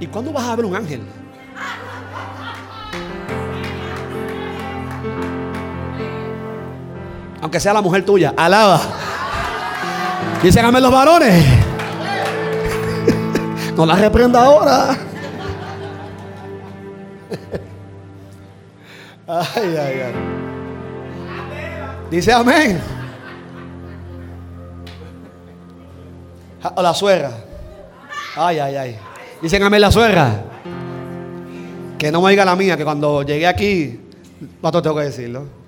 [0.00, 1.02] ¿Y cuándo vas a ver un ángel?
[7.40, 8.34] Aunque sea la mujer tuya.
[8.36, 8.80] Alaba.
[10.42, 11.44] Dicen amén los varones.
[13.76, 14.94] No la reprenda ahora.
[19.26, 20.12] Ay, ay, ay.
[22.10, 22.80] Dice amén.
[26.74, 27.30] O la suegra.
[28.36, 28.98] Ay, ay, ay.
[29.40, 30.44] Dicen amén la suegra.
[31.96, 34.00] Que no me diga la mía, que cuando llegué aquí,
[34.60, 35.59] no tengo que decirlo.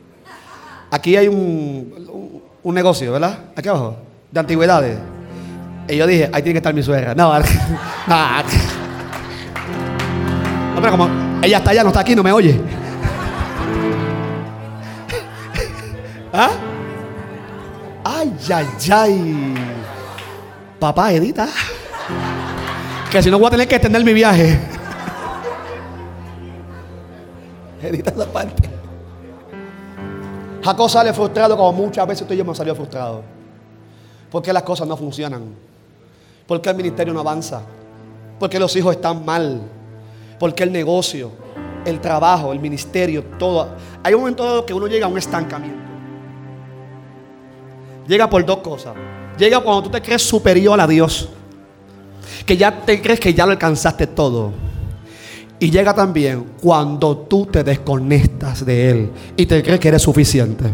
[0.92, 3.38] Aquí hay un, un- negocio, ¿verdad?
[3.56, 3.96] Aquí abajo,
[4.30, 4.98] de antigüedades.
[5.88, 7.14] Y yo dije, ahí tiene que estar mi suegra.
[7.14, 7.32] No,
[8.06, 8.16] no.
[10.74, 11.08] No, pero como
[11.42, 12.60] ella está allá, no está aquí, no me oye.
[16.32, 16.50] ¿Ah?
[18.04, 19.54] Ay, ay, ay.
[20.78, 21.48] Papá, edita.
[23.10, 24.58] Que si no voy a tener que extender mi viaje.
[27.82, 28.68] Edita esa parte.
[30.62, 33.22] Jacob sale frustrado como muchas veces tú y yo hemos salido frustrados.
[34.30, 35.42] Porque las cosas no funcionan.
[36.46, 37.62] Porque el ministerio no avanza.
[38.38, 39.60] Porque los hijos están mal.
[40.38, 41.32] Porque el negocio,
[41.84, 43.74] el trabajo, el ministerio, todo.
[44.02, 45.82] Hay un momento que uno llega a un estancamiento.
[48.06, 48.94] Llega por dos cosas.
[49.36, 51.28] Llega cuando tú te crees superior a Dios.
[52.46, 54.52] Que ya te crees que ya lo alcanzaste todo.
[55.62, 60.64] Y llega también cuando tú te desconectas de Él y te crees que eres suficiente.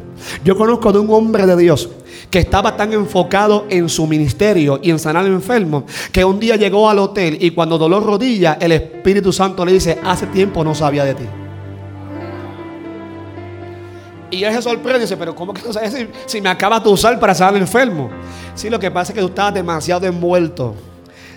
[0.43, 1.91] Yo conozco de un hombre de Dios
[2.31, 6.89] que estaba tan enfocado en su ministerio y en sanar enfermos que un día llegó
[6.89, 11.05] al hotel y cuando dolor rodilla, el Espíritu Santo le dice, hace tiempo no sabía
[11.05, 11.25] de ti.
[14.31, 16.89] Y él se sorprende y dice, pero ¿cómo que no sabes si, me acabas de
[16.89, 18.09] usar para sanar enfermo?
[18.55, 20.75] Sí, lo que pasa es que tú estabas demasiado envuelto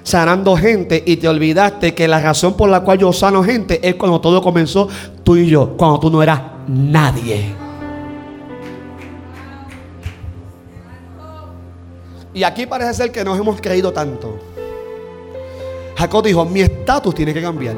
[0.03, 3.95] sanando gente y te olvidaste que la razón por la cual yo sano gente es
[3.95, 4.87] cuando todo comenzó
[5.23, 7.55] tú y yo, cuando tú no eras nadie.
[12.33, 14.39] Y aquí parece ser que nos hemos creído tanto.
[15.97, 17.75] Jacob dijo, mi estatus tiene que cambiar.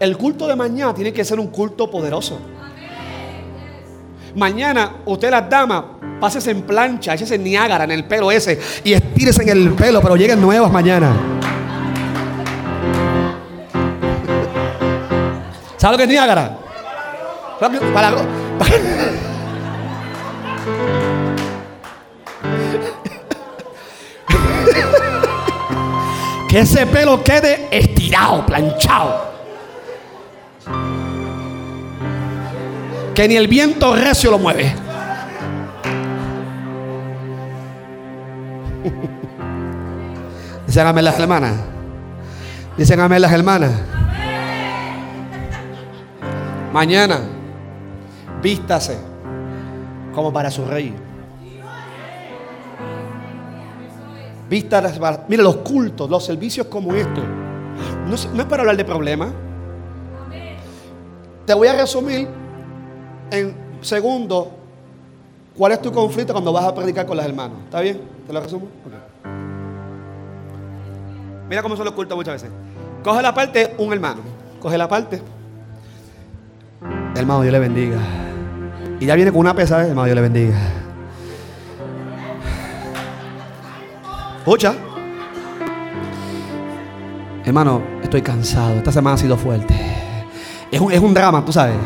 [0.00, 2.38] El culto de mañana tiene que ser un culto poderoso.
[4.34, 5.84] Mañana, usted las damas,
[6.20, 10.00] pásese en plancha, échese en Niágara en el pelo ese y estírese en el pelo,
[10.00, 11.12] pero lleguen nuevas mañana.
[15.76, 16.58] ¿Sabe lo que es Niágara?
[17.60, 18.10] ¿Sabe lo que- Para,
[18.58, 18.68] para-
[26.48, 29.27] que ese pelo quede estirado, planchado.
[33.18, 34.72] Que ni el viento recio lo mueve.
[40.66, 41.54] Dicen amén las hermanas.
[42.76, 43.72] Dicen amén las hermanas.
[46.72, 47.18] Mañana,
[48.40, 48.96] vístase
[50.14, 50.94] como para su rey.
[54.48, 55.24] Vístase para.
[55.28, 57.24] Mire, los cultos, los servicios como estos.
[58.06, 59.30] No, es- no es para hablar de problemas.
[61.46, 62.28] Te voy a resumir
[63.30, 64.50] en segundo
[65.56, 67.58] cuál es tu conflicto cuando vas a predicar con las hermanas.
[67.64, 68.00] ¿Está bien?
[68.26, 68.68] ¿Te lo resumo?
[71.48, 72.50] Mira cómo son los cultos muchas veces.
[73.02, 74.20] Coge la parte un hermano.
[74.60, 75.22] Coge la parte.
[77.16, 77.98] Hermano, Dios le bendiga.
[79.00, 79.86] Y ya viene con una pesada.
[79.86, 80.56] Hermano, Dios le bendiga.
[84.38, 84.74] Escucha.
[87.44, 88.74] Hermano, estoy cansado.
[88.74, 89.74] Esta semana ha sido fuerte.
[90.70, 91.76] Es un, es un drama, tú sabes.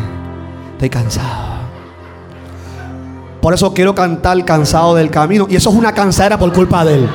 [0.82, 1.28] Estoy cansado.
[3.40, 5.46] Por eso quiero cantar cansado del camino.
[5.48, 7.08] Y eso es una cansadera por culpa de él.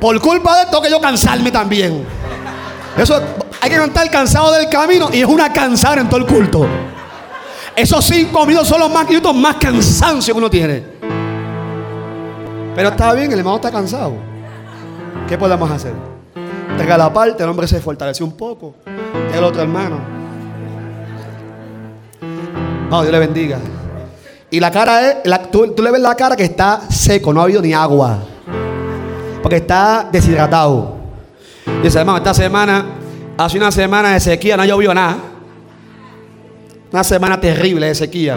[0.00, 2.06] Por culpa de esto que yo cansarme también.
[2.96, 3.20] Eso
[3.60, 6.66] hay que cantar cansado del camino y es una cansada en todo el culto.
[7.76, 10.93] Esos cinco minutos son los más minutos más cansancio que uno tiene.
[12.74, 14.14] Pero está bien, el hermano está cansado.
[15.28, 15.92] ¿Qué podemos hacer?
[16.76, 18.74] Traiga la parte, el hombre se fortaleció un poco.
[19.26, 19.98] Llega el otro hermano.
[22.90, 23.58] No, Dios le bendiga.
[24.50, 25.16] Y la cara es,
[25.50, 28.18] tú, tú le ves la cara que está seco, no ha habido ni agua.
[29.42, 30.96] Porque está deshidratado.
[31.82, 32.84] Dice, hermano, esta semana,
[33.36, 35.16] hace una semana de sequía, no llovió nada.
[36.92, 38.36] Una semana terrible de sequía.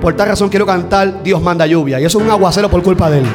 [0.00, 2.00] Por tal razón quiero cantar Dios manda lluvia.
[2.00, 3.26] Y eso es un aguacero por culpa de él.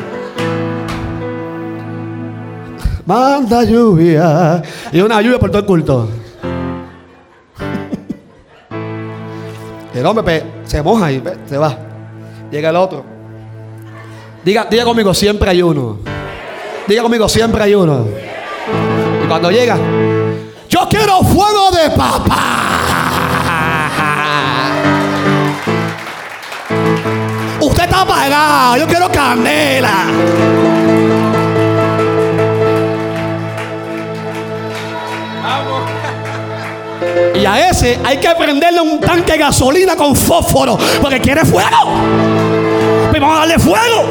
[3.05, 4.61] Manda lluvia.
[4.91, 6.09] Y una lluvia por todo el culto.
[9.93, 11.77] El hombre pe- se moja y pe- se va.
[12.51, 13.03] Llega el otro.
[14.43, 15.99] Diga, diga conmigo, siempre hay uno.
[16.87, 18.05] Diga conmigo, siempre hay uno.
[19.23, 19.77] Y cuando llega,
[20.69, 22.51] yo quiero fuego de papá.
[27.61, 30.05] Usted está apagado, yo quiero candela.
[37.35, 41.93] Y a ese hay que prenderle un tanque de gasolina con fósforo porque quiere fuego.
[43.09, 44.05] Pues vamos a darle fuego.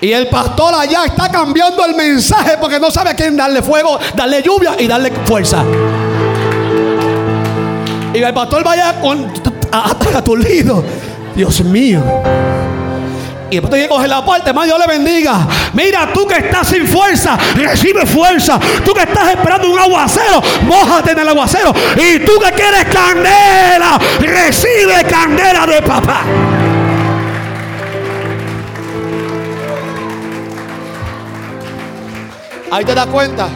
[0.00, 3.98] Y el pastor allá está cambiando el mensaje porque no sabe a quién darle fuego,
[4.14, 5.64] darle lluvia y darle fuerza.
[8.14, 9.30] Y el pastor vaya con
[10.14, 10.84] aturdido.
[11.34, 12.02] Dios mío.
[13.50, 15.46] Y después que coger la parte, más Dios le bendiga.
[15.72, 18.58] Mira, tú que estás sin fuerza, recibe fuerza.
[18.84, 21.72] Tú que estás esperando un aguacero, mójate en el aguacero.
[21.96, 26.22] Y tú que quieres candela, recibe candela de papá.
[32.70, 33.48] Ahí te das cuenta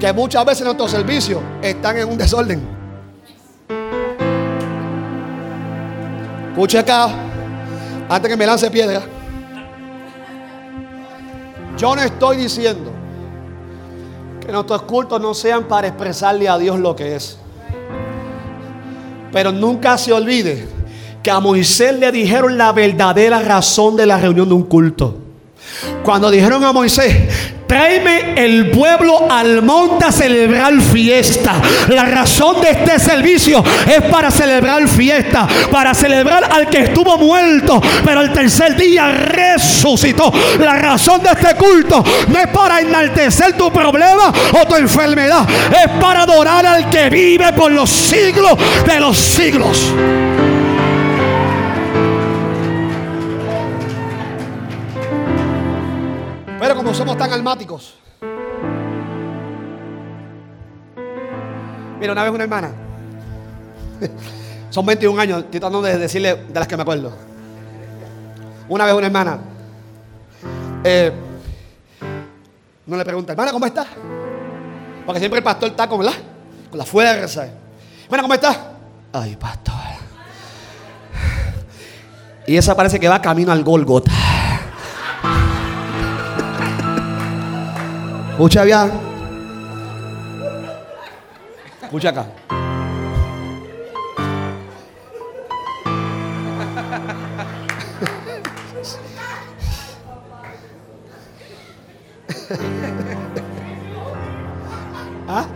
[0.00, 2.60] que muchas veces nuestros servicios están en un desorden.
[6.50, 7.08] Escuche acá,
[8.08, 9.11] antes que me lance piedra.
[11.76, 12.90] Yo no estoy diciendo
[14.44, 17.38] que nuestros cultos no sean para expresarle a Dios lo que es.
[19.32, 20.68] Pero nunca se olvide
[21.22, 25.21] que a Moisés le dijeron la verdadera razón de la reunión de un culto.
[26.02, 27.16] Cuando dijeron a Moisés,
[27.72, 31.54] tráeme el pueblo al monte a celebrar fiesta.
[31.88, 37.80] La razón de este servicio es para celebrar fiesta, para celebrar al que estuvo muerto,
[38.04, 40.30] pero el tercer día resucitó.
[40.58, 45.90] La razón de este culto no es para enaltecer tu problema o tu enfermedad, es
[45.98, 49.92] para adorar al que vive por los siglos de los siglos.
[56.82, 57.94] Como somos tan almáticos.
[62.00, 62.70] Mira, una vez una hermana.
[64.70, 67.12] Son 21 años, estoy tratando de decirle de las que me acuerdo.
[68.68, 69.38] Una vez una hermana.
[70.82, 71.12] eh,
[72.86, 73.86] no le pregunta, hermana, ¿cómo estás?
[75.06, 76.12] Porque siempre el pastor está con la,
[76.68, 77.46] con la fuerza.
[78.04, 78.58] Hermana, ¿cómo estás?
[79.12, 79.74] Ay, pastor.
[82.46, 84.10] Y esa parece que va camino al Golgota.
[88.32, 88.90] Escucha bien.
[91.82, 92.26] Escucha acá.
[105.28, 105.46] ¿Ah?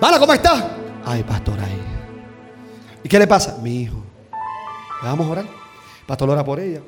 [0.00, 0.70] Mala, ¿cómo está?
[1.04, 1.80] Ay, pastor, ahí.
[3.04, 3.58] ¿Y qué le pasa?
[3.62, 4.02] Mi hijo.
[5.02, 5.44] ¿Le vamos a orar?
[6.06, 6.80] Pastor ora por ella.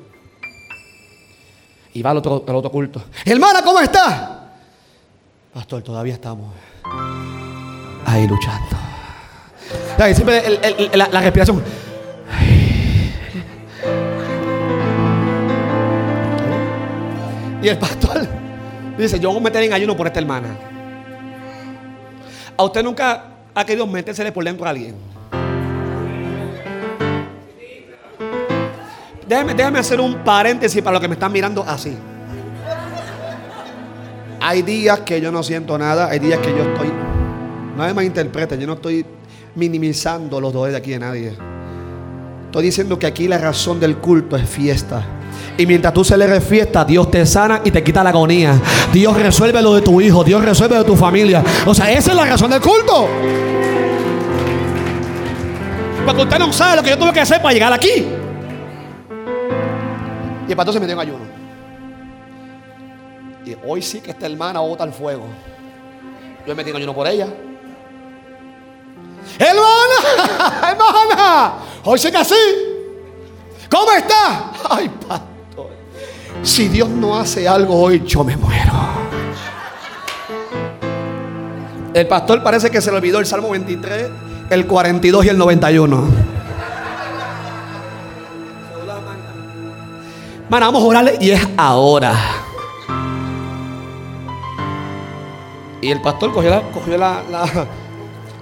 [1.95, 3.01] Y va al otro, al otro culto.
[3.23, 4.49] Hermana, ¿cómo está?
[5.53, 6.53] Pastor, todavía estamos
[8.05, 8.75] ahí luchando.
[10.09, 11.63] Y Siempre el- el- el- la, la respiración.
[17.61, 18.27] Y el pastor
[18.97, 20.49] dice, yo voy a meter en ayuno por esta hermana.
[22.57, 23.23] ¿A usted nunca
[23.53, 24.95] ha querido metérsele por dentro a alguien?
[29.27, 31.95] Déjame, hacer un paréntesis para los que me están mirando así.
[34.39, 36.91] Hay días que yo no siento nada, hay días que yo estoy.
[37.75, 39.05] No me malinterpreten, yo no estoy
[39.55, 41.33] minimizando los dolores de aquí de nadie.
[42.45, 45.03] Estoy diciendo que aquí la razón del culto es fiesta.
[45.57, 48.59] Y mientras tú celebres fiesta, Dios te sana y te quita la agonía.
[48.93, 51.43] Dios resuelve lo de tu hijo, Dios resuelve de tu familia.
[51.65, 53.07] O sea, esa es la razón del culto.
[56.05, 58.05] Porque usted no sabe lo que yo tuve que hacer para llegar aquí.
[60.47, 61.25] Y el pastor se metió en ayuno.
[63.45, 65.25] Y hoy sí que esta hermana bota el fuego.
[66.45, 67.27] Yo me metí en ayuno por ella.
[69.39, 72.35] Hermana, hermana, hoy sí que así.
[73.69, 74.51] ¿Cómo está?
[74.69, 75.69] Ay, pastor.
[76.43, 78.73] Si Dios no hace algo hoy, yo me muero.
[81.93, 84.09] El pastor parece que se le olvidó el Salmo 23,
[84.49, 86.34] el 42 y el 91.
[90.63, 92.15] Vamos a orarle y es ahora.
[95.81, 97.21] Y el pastor cogió la, cogió la,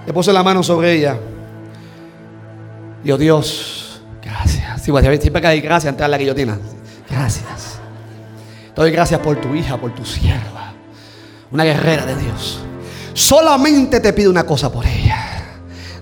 [0.06, 1.18] le puso la mano sobre ella.
[3.02, 4.80] Dios, Dios, gracias.
[4.80, 6.58] Sí, bueno, siempre que hay gracias de la guillotina.
[7.10, 7.80] Gracias.
[8.74, 10.72] Te doy gracias por tu hija, por tu sierva.
[11.50, 12.60] Una guerrera de Dios.
[13.12, 15.18] Solamente te pido una cosa por ella.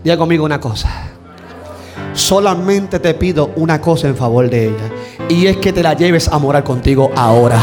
[0.04, 0.90] Diga conmigo una cosa.
[2.12, 4.90] Solamente te pido una cosa en favor de ella.
[5.28, 7.58] Y es que te la lleves a morar contigo ahora.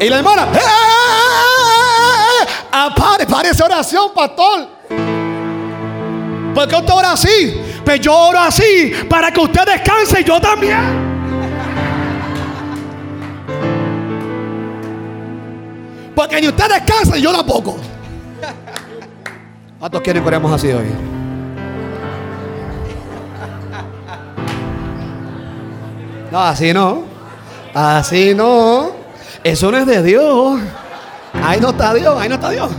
[0.00, 2.46] Y la hermana, ¡eh, eh, eh, eh, eh!
[2.72, 4.66] Ah, pare, esa oración, pastor.
[6.54, 7.60] ¿Por qué usted ora así?
[7.84, 11.10] Pues yo oro así para que usted descanse y yo también.
[16.14, 17.89] Porque ni usted descansa y yo tampoco.
[19.80, 20.84] ¿Cuántos quieren que oremos así hoy?
[26.30, 27.04] No, así no.
[27.72, 28.90] Así no.
[29.42, 30.60] Eso no es de Dios.
[31.42, 32.70] Ahí no está Dios, ahí no está Dios.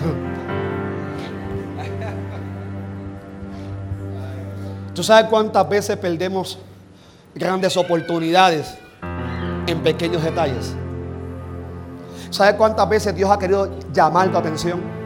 [4.93, 6.59] ¿Tú sabes cuántas veces perdemos
[7.33, 8.77] grandes oportunidades
[9.65, 10.75] en pequeños detalles?
[12.29, 15.00] ¿Sabes cuántas veces Dios ha querido llamar tu atención?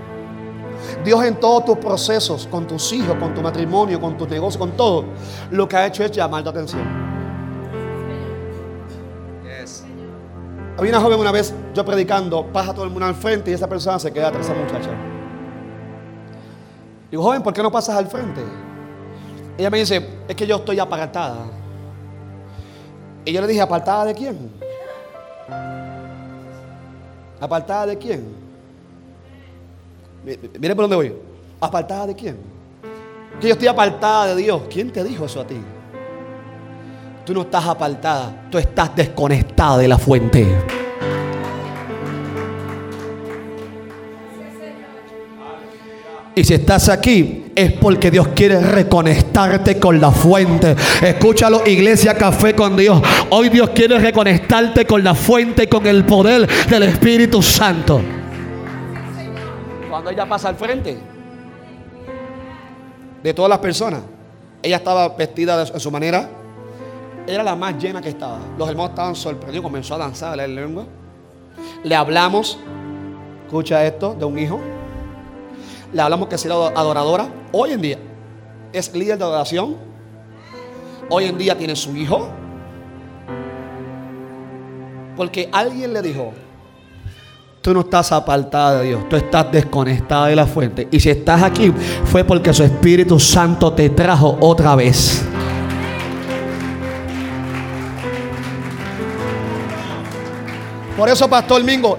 [1.04, 4.72] Dios en todos tus procesos, con tus hijos, con tu matrimonio, con tu negocio, con
[4.72, 5.06] todo,
[5.52, 7.06] lo que ha hecho es llamar tu atención.
[10.78, 13.68] Había una joven una vez, yo predicando, pasa todo el mundo al frente y esa
[13.68, 14.90] persona se queda atrás, esa muchacha.
[17.10, 18.42] Digo, joven, ¿por qué no pasas al frente?
[19.58, 21.46] Ella me dice, es que yo estoy apartada.
[23.24, 24.52] Y yo le dije, ¿apartada de quién?
[27.40, 28.45] ¿Apartada de quién?
[30.26, 31.14] Mi- mi- Mire por dónde voy.
[31.60, 32.36] ¿Apartada de quién?
[33.40, 34.62] Que yo estoy apartada de Dios.
[34.70, 35.58] ¿Quién te dijo eso a ti?
[37.26, 40.46] Tú no estás apartada, tú estás desconectada de la fuente.
[46.38, 50.76] Y si estás aquí es porque Dios quiere reconectarte con la fuente.
[51.02, 53.02] Escúchalo, Iglesia Café con Dios.
[53.30, 58.02] Hoy Dios quiere reconectarte con la fuente con el poder del Espíritu Santo.
[59.96, 60.98] Cuando ella pasa al frente
[63.24, 64.02] de todas las personas,
[64.62, 66.30] ella estaba vestida de su manera.
[67.26, 68.40] Era la más llena que estaba.
[68.58, 69.64] Los hermanos estaban sorprendidos.
[69.64, 70.84] Comenzó a danzar, a leer lengua.
[71.86, 72.60] Le hablamos,
[73.46, 74.60] escucha esto, de un hijo
[75.94, 77.30] le hablamos que será adoradora.
[77.54, 77.98] Hoy en día
[78.74, 79.78] es líder de adoración.
[81.10, 82.28] Hoy en día tiene su hijo.
[85.16, 86.34] Porque alguien le dijo,
[87.66, 90.88] tú no estás apartada de Dios, tú estás desconectada de la fuente.
[90.92, 91.74] Y si estás aquí
[92.04, 95.26] fue porque su Espíritu Santo te trajo otra vez.
[100.96, 101.98] Por eso, Pastor Mingo,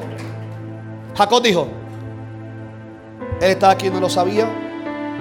[1.17, 1.67] Jacob dijo,
[3.41, 4.49] él estaba aquí, no lo sabía,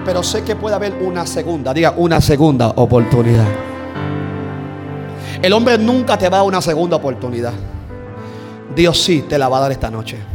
[0.05, 3.47] pero sé que puede haber una segunda, diga, una segunda oportunidad.
[5.41, 7.53] El hombre nunca te va a una segunda oportunidad.
[8.75, 10.34] Dios sí te la va a dar esta noche.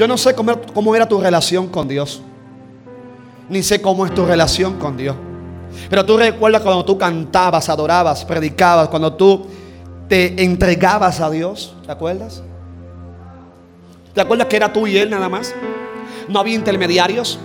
[0.00, 2.22] Yo no sé cómo, era tu relación con Dios.
[3.50, 5.14] Ni sé cómo es tu relación con Dios.
[5.90, 9.44] Pero tú recuerdas cuando tú cantabas, adorabas, predicabas, cuando tú
[10.08, 11.74] te entregabas a Dios.
[11.84, 12.42] ¿Te acuerdas?
[14.14, 15.54] ¿Te acuerdas que era tú y él nada más?
[16.28, 17.38] No había intermediarios.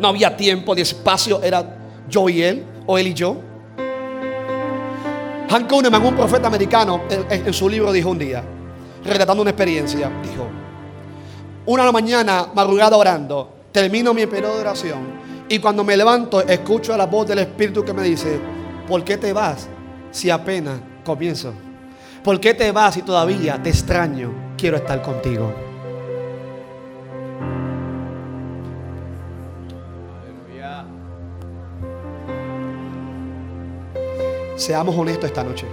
[0.00, 1.40] No había tiempo ni espacio.
[1.40, 1.78] Era
[2.10, 3.36] yo y él, o él y yo.
[5.48, 8.42] Hank Kahneman, un profeta americano, en, en su libro dijo un día,
[9.04, 10.48] relatando una experiencia, dijo,
[11.66, 15.00] una de la mañana, madrugada orando, termino mi periodo de oración
[15.48, 18.38] y cuando me levanto escucho la voz del Espíritu que me dice,
[18.86, 19.68] ¿por qué te vas
[20.10, 21.52] si apenas comienzo?
[22.22, 24.54] ¿Por qué te vas si todavía te extraño?
[24.56, 25.52] Quiero estar contigo.
[34.56, 35.66] Seamos honestos esta noche.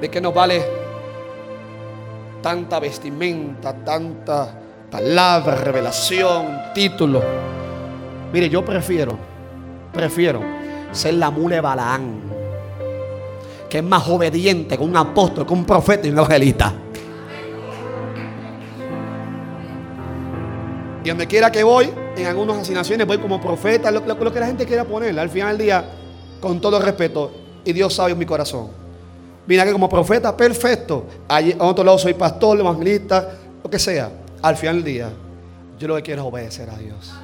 [0.00, 0.87] ¿De qué nos vale
[2.42, 4.48] tanta vestimenta, tanta
[4.90, 7.22] palabra, revelación, título?
[8.32, 9.16] Mire, yo prefiero,
[9.92, 10.40] prefiero
[10.92, 12.20] ser la mule Balaán,
[13.68, 16.72] que es más obediente que un apóstol, que un profeta y un evangelista.
[21.04, 24.46] Y donde quiera que voy, en algunas asignaciones voy como profeta, lo, lo- que la
[24.46, 25.18] gente quiera poner.
[25.18, 25.84] Al final del día,
[26.40, 27.30] con todo respeto,
[27.64, 28.68] y Dios sabe mi corazón.
[29.48, 31.06] Vine aquí como profeta, perfecto.
[31.26, 33.30] Allí, a otro lado soy pastor, evangelista,
[33.64, 34.10] lo que sea.
[34.42, 35.10] Al final del día,
[35.78, 37.14] yo lo que quiero es obedecer a Dios.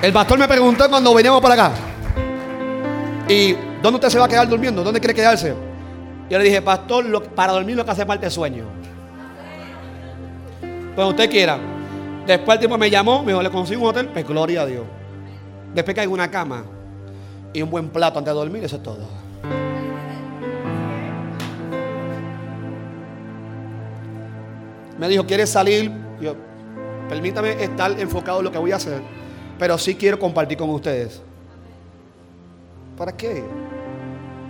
[0.00, 1.72] El pastor me preguntó cuando veníamos para acá.
[3.28, 4.84] ¿Y dónde usted se va a quedar durmiendo?
[4.84, 5.52] ¿Dónde quiere quedarse?
[6.30, 8.66] Yo le dije, pastor, para dormir lo que hace falta es sueño.
[10.94, 11.73] Cuando usted quiera.
[12.26, 14.84] Después el tipo me llamó, me dijo, le consigo un hotel, pues gloria a Dios.
[15.74, 16.64] Después que hay una cama
[17.52, 19.06] y un buen plato antes de dormir, eso es todo.
[24.98, 25.90] Me dijo, ¿quieres salir?
[26.20, 26.34] Yo,
[27.08, 29.02] permítame estar enfocado en lo que voy a hacer,
[29.58, 31.20] pero sí quiero compartir con ustedes.
[32.96, 33.44] ¿Para qué?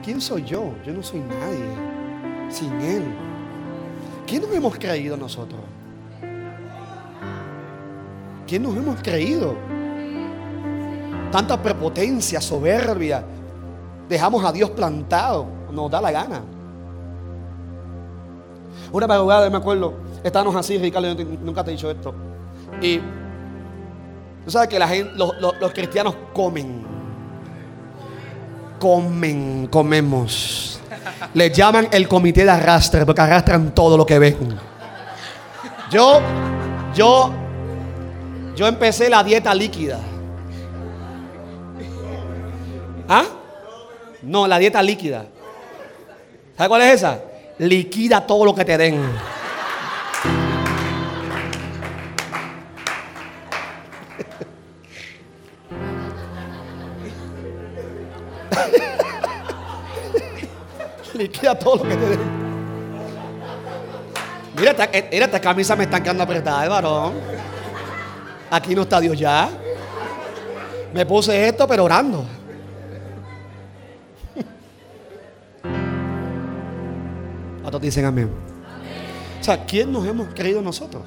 [0.05, 0.75] ¿Quién soy yo?
[0.87, 1.65] Yo no soy nadie
[2.51, 3.05] sin Él.
[4.27, 5.61] ¿Quién nos hemos creído nosotros?
[8.47, 9.55] ¿Quién nos hemos creído?
[11.31, 13.25] Tanta prepotencia, soberbia.
[14.09, 15.47] Dejamos a Dios plantado.
[15.71, 16.43] Nos da la gana.
[18.93, 21.13] Una madrugada, me acuerdo, estábamos así, Ricardo,
[21.43, 22.15] nunca te he dicho esto.
[22.81, 22.99] Y
[24.45, 26.85] tú sabes que los, cristianos comen.
[28.79, 30.81] Comen, comemos.
[31.33, 34.37] Les llaman el comité de arrastre porque arrastran todo lo que ven.
[35.91, 36.21] Yo,
[36.95, 37.33] yo,
[38.55, 39.99] yo empecé la dieta líquida.
[43.09, 43.25] ¿Ah?
[44.23, 45.27] No, la dieta líquida.
[46.57, 47.21] ¿Sabes cuál es esa?
[47.59, 49.03] Liquida todo lo que te den.
[61.15, 62.45] Liquida todo lo que te den.
[64.57, 67.15] Mira, esta, mira, esta camisa me están quedando apretada, varón.
[68.55, 69.51] Aquí no está Dios ya.
[70.95, 72.25] Me puse esto, pero orando.
[77.63, 78.31] ¿Cuántos dicen amén?
[79.41, 81.03] O sea, ¿quién nos hemos creído nosotros?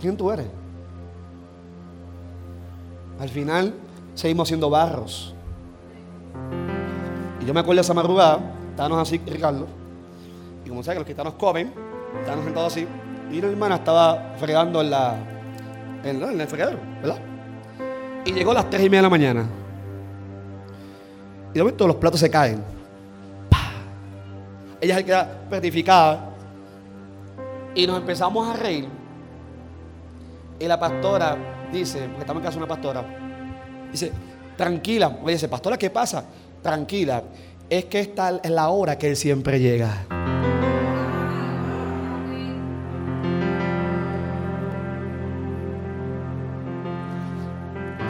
[0.00, 0.46] ¿Quién tú eres?
[3.18, 3.74] Al final
[4.14, 5.34] seguimos siendo barros.
[7.40, 8.38] Y yo me acuerdo esa madrugada,
[8.70, 9.66] estábamos así, Ricardo,
[10.64, 11.72] y como sabes que los gitanos comen,
[12.20, 12.86] estábamos sentados así,
[13.32, 15.16] y una hermana estaba fregando en la
[16.04, 17.18] en, el fregadero, ¿verdad?
[18.24, 19.46] Y llegó a las 3 y media de la mañana.
[21.50, 22.62] Y de momento los platos se caen.
[24.80, 26.30] Ella se queda petrificada.
[27.74, 28.88] Y nos empezamos a reír.
[30.58, 31.36] Y la pastora
[31.72, 33.04] dice, porque estamos en casa de una pastora,
[33.90, 34.12] dice,
[34.56, 35.18] tranquila.
[35.22, 36.24] Oye, dice, pastora, ¿qué pasa?
[36.62, 37.22] Tranquila.
[37.70, 40.21] Es que esta es la hora que Él siempre llega.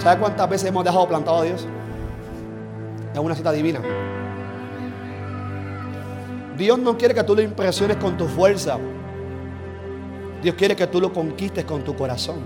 [0.02, 1.64] ¿Sabe cuántas veces hemos dejado plantado a Dios?
[3.12, 3.80] Es una cita divina.
[6.56, 8.78] Dios no quiere que tú lo impresiones con tu fuerza.
[10.42, 12.40] Dios quiere que tú lo conquistes con tu corazón.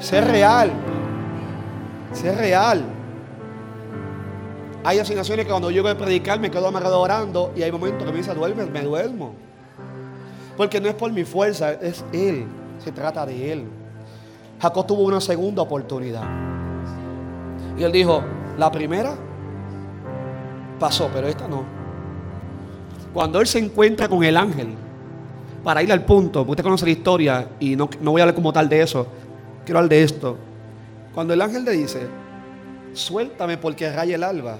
[0.00, 0.72] Ser real.
[2.14, 2.82] Ser real.
[4.84, 8.10] Hay asignaciones que cuando voy a predicar me quedo amarrado orando y hay momentos que
[8.10, 9.51] me dice duerme, me duermo.
[10.62, 12.46] Porque no es por mi fuerza, es Él.
[12.78, 13.64] Se trata de Él.
[14.60, 16.22] Jacob tuvo una segunda oportunidad.
[17.76, 18.22] Y él dijo,
[18.56, 19.16] la primera
[20.78, 21.64] pasó, pero esta no.
[23.12, 24.68] Cuando él se encuentra con el ángel,
[25.64, 28.52] para ir al punto, usted conoce la historia y no, no voy a hablar como
[28.52, 29.08] tal de eso,
[29.64, 30.38] quiero hablar de esto.
[31.12, 32.06] Cuando el ángel le dice,
[32.92, 34.58] suéltame porque raya el alba,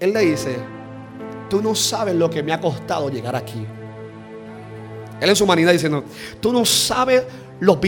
[0.00, 0.56] él le dice,
[1.48, 3.64] tú no sabes lo que me ha costado llegar aquí.
[5.22, 6.04] Él en su humanidad diciendo,
[6.40, 7.22] tú no sabes
[7.60, 7.78] los,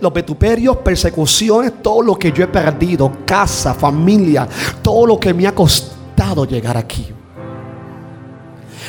[0.00, 4.48] los vituperios, persecuciones, todo lo que yo he perdido, casa, familia,
[4.82, 7.12] todo lo que me ha costado llegar aquí.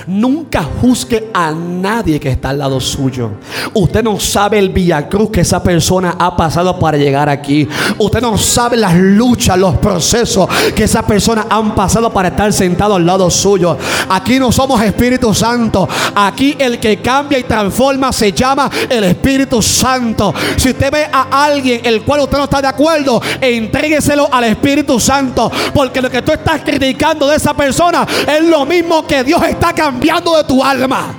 [0.08, 3.32] Nunca juzgue a nadie que está al lado suyo.
[3.74, 7.68] Usted no sabe el villacruz que esa persona ha pasado para llegar aquí.
[7.98, 12.96] Usted no sabe las luchas, los procesos que esa persona han pasado para estar sentado
[12.96, 13.78] al lado suyo.
[14.10, 15.88] Aquí no somos Espíritu Santo.
[16.16, 20.34] Aquí el que cambia y transforma se llama el Espíritu Santo.
[20.58, 25.00] Si usted ve a alguien el cual usted no está de acuerdo, entrégueselo al Espíritu
[25.00, 25.52] Santo.
[25.74, 29.74] Porque lo que tú estás criticando de esa persona es lo mismo que Dios está
[29.74, 31.14] cambiando de tu alma.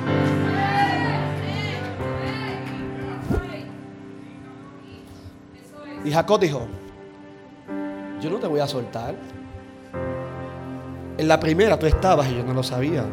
[6.05, 6.66] Y Jacob dijo,
[8.20, 9.15] yo no te voy a soltar.
[11.19, 13.05] En la primera tú estabas y yo no lo sabía.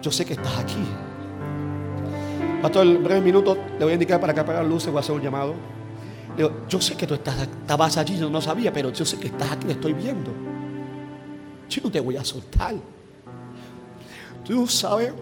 [0.00, 0.84] Yo sé que estás aquí.
[2.62, 5.00] Pastor, en breve minuto le voy a indicar para que apague las luces, voy a
[5.00, 5.54] hacer un llamado.
[6.36, 9.18] Le digo, yo sé que tú estás, estabas allí, yo no sabía, pero yo sé
[9.18, 10.30] que estás aquí, te estoy viendo.
[11.68, 12.74] Yo no te voy a soltar.
[14.44, 15.12] Tú no sabes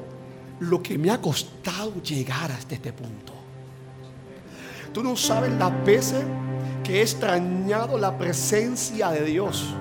[0.61, 3.33] lo que me ha costado llegar hasta este punto.
[4.93, 6.25] Tú no sabes las veces
[6.85, 9.75] que he extrañado la presencia de Dios.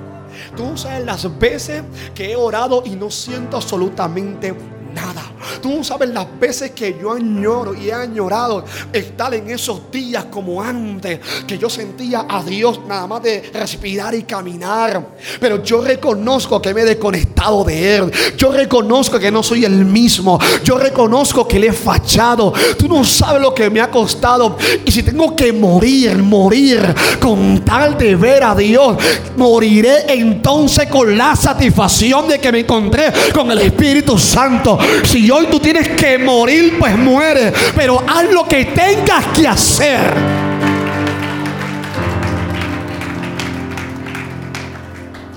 [0.56, 1.84] Tú no sabes las veces
[2.16, 4.56] que he orado y no siento absolutamente
[4.94, 5.24] nada.
[5.62, 10.26] Tú no sabes las veces que yo añoro y he añorado estar en esos días
[10.26, 15.06] como antes, que yo sentía a Dios nada más de respirar y caminar.
[15.40, 18.12] Pero yo reconozco que me he desconectado de Él.
[18.38, 20.40] Yo reconozco que no soy el mismo.
[20.64, 22.54] Yo reconozco que le he fachado.
[22.78, 24.58] Tú no sabes lo que me ha costado.
[24.86, 28.98] Y si tengo que morir, morir con tal de ver a Dios,
[29.38, 34.78] moriré entonces con la satisfacción de que me encontré con el Espíritu Santo.
[35.04, 37.52] Si hoy tú tienes que morir, pues muere.
[37.76, 40.14] Pero haz lo que tengas que hacer.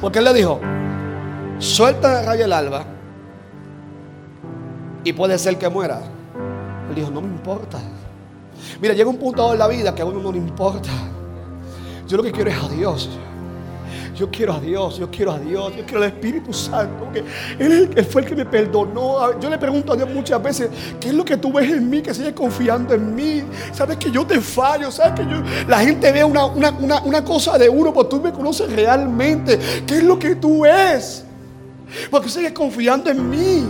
[0.00, 0.60] Porque él le dijo,
[1.58, 2.84] suelta a raya el alba
[5.02, 6.00] y puede ser que muera.
[6.88, 7.78] Él dijo, no me importa.
[8.80, 10.90] Mira, llega un punto en la vida que a uno no le importa.
[12.06, 13.08] Yo lo que quiero es a Dios.
[14.14, 17.10] Yo quiero a Dios, yo quiero a Dios, yo quiero al Espíritu Santo.
[17.12, 17.24] Que
[17.58, 19.38] él, que fue el que me perdonó.
[19.40, 20.70] Yo le pregunto a Dios muchas veces,
[21.00, 23.42] ¿qué es lo que tú ves en mí que sigues confiando en mí?
[23.72, 27.92] Sabes que yo te fallo, sabes que yo, la gente ve una, cosa de uno,
[27.92, 29.58] pero tú me conoces realmente.
[29.84, 31.24] ¿Qué es lo que tú ves?
[32.08, 33.64] Porque sigues confiando en mí.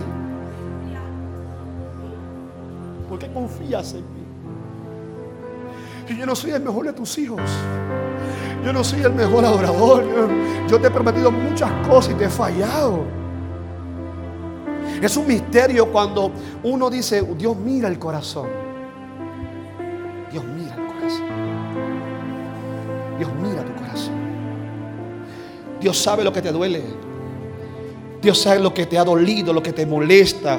[3.08, 4.24] ¿Por qué confías en mí?
[6.10, 7.40] Y yo no soy el mejor de tus hijos.
[8.64, 10.04] Yo no soy el mejor adorador.
[10.68, 13.04] Yo, te he prometido muchas cosas y te he fallado.
[15.02, 16.32] Es un misterio cuando
[16.62, 18.48] uno dice, Dios mira el corazón.
[20.32, 21.26] Dios mira el corazón.
[23.18, 24.14] Dios mira tu corazón.
[25.80, 26.82] Dios sabe lo que te duele.
[28.22, 30.58] Dios sabe lo que te ha dolido, lo que te molesta.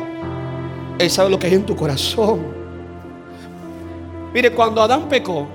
[1.00, 2.54] Él sabe lo que hay en tu corazón.
[4.32, 5.48] Mire, cuando Adán pecó,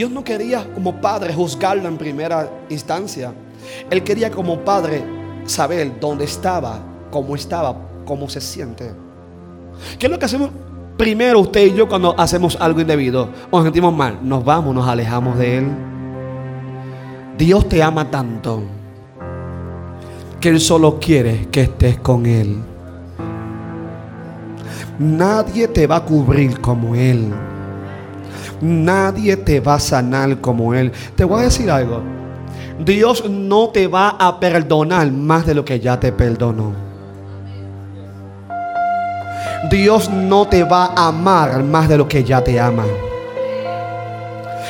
[0.00, 3.34] Dios no quería como padre juzgarlo en primera instancia.
[3.90, 5.04] Él quería como padre
[5.44, 8.92] saber dónde estaba, cómo estaba, cómo se siente.
[9.98, 10.48] ¿Qué es lo que hacemos
[10.96, 14.20] primero usted y yo cuando hacemos algo indebido o nos sentimos mal?
[14.22, 15.66] Nos vamos, nos alejamos de Él.
[17.36, 18.62] Dios te ama tanto
[20.40, 22.56] que Él solo quiere que estés con Él.
[24.98, 27.49] Nadie te va a cubrir como Él.
[28.60, 30.92] Nadie te va a sanar como Él.
[31.16, 32.02] Te voy a decir algo.
[32.84, 36.72] Dios no te va a perdonar más de lo que ya te perdonó.
[39.70, 42.84] Dios no te va a amar más de lo que ya te ama.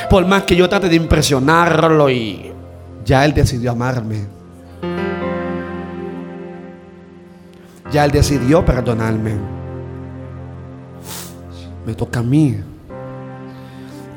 [0.09, 2.53] Por más que yo trate de impresionarlo y
[3.05, 4.27] ya Él decidió amarme.
[7.93, 9.35] Ya Él decidió perdonarme.
[11.87, 12.57] Me toca a mí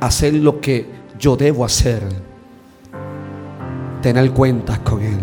[0.05, 0.85] hacer lo que
[1.17, 2.03] yo debo hacer.
[4.01, 5.19] Tener cuentas con Él.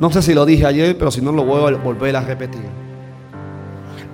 [0.00, 2.62] No sé si lo dije ayer, pero si no lo voy a volver a repetir.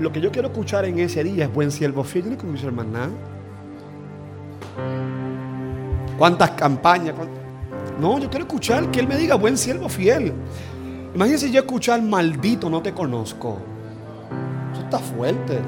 [0.00, 3.08] Lo que yo quiero escuchar en ese día es buen siervo fiel, como dice hermana.
[6.18, 7.14] ¿Cuántas campañas?
[8.00, 10.32] No, yo quiero escuchar que Él me diga buen siervo fiel.
[11.14, 13.58] Imagínense yo escuchar maldito, no te conozco.
[14.72, 15.58] Eso está fuerte.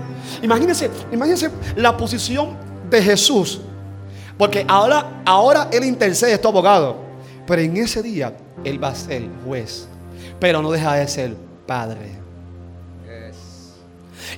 [0.43, 2.57] Imagínense, imagínense la posición
[2.89, 3.63] de Jesús.
[4.41, 6.97] Porque ahora, ahora Él intercede, es tu abogado.
[7.47, 8.35] Pero en ese día
[8.65, 9.87] Él va a ser juez.
[10.39, 11.37] Pero no deja de ser
[11.67, 12.19] padre.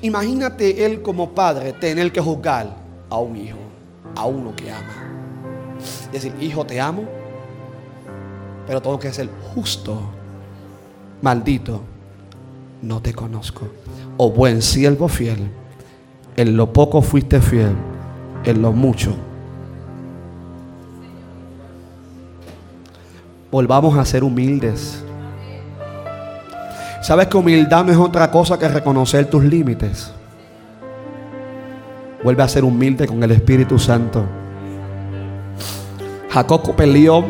[0.00, 2.74] Imagínate Él como padre tener que juzgar
[3.08, 3.58] a un hijo,
[4.16, 5.78] a uno que ama.
[6.10, 7.04] Decir, hijo, te amo,
[8.66, 10.02] pero tengo que ser justo.
[11.20, 11.80] Maldito,
[12.82, 13.68] no te conozco.
[14.16, 15.48] O buen siervo fiel,
[16.36, 17.76] en lo poco fuiste fiel,
[18.44, 19.14] en lo mucho.
[23.52, 25.04] Volvamos a ser humildes.
[27.02, 30.10] ¿Sabes que humildad no es otra cosa que reconocer tus límites?
[32.24, 34.24] Vuelve a ser humilde con el Espíritu Santo.
[36.30, 37.26] Jacob peleó.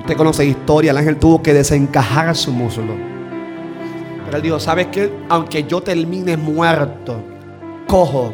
[0.00, 0.90] Usted conoce historia.
[0.90, 2.94] El ángel tuvo que desencajar su muslo.
[4.24, 5.12] Pero él dijo: ¿Sabes qué?
[5.28, 7.22] Aunque yo termine muerto,
[7.86, 8.32] cojo.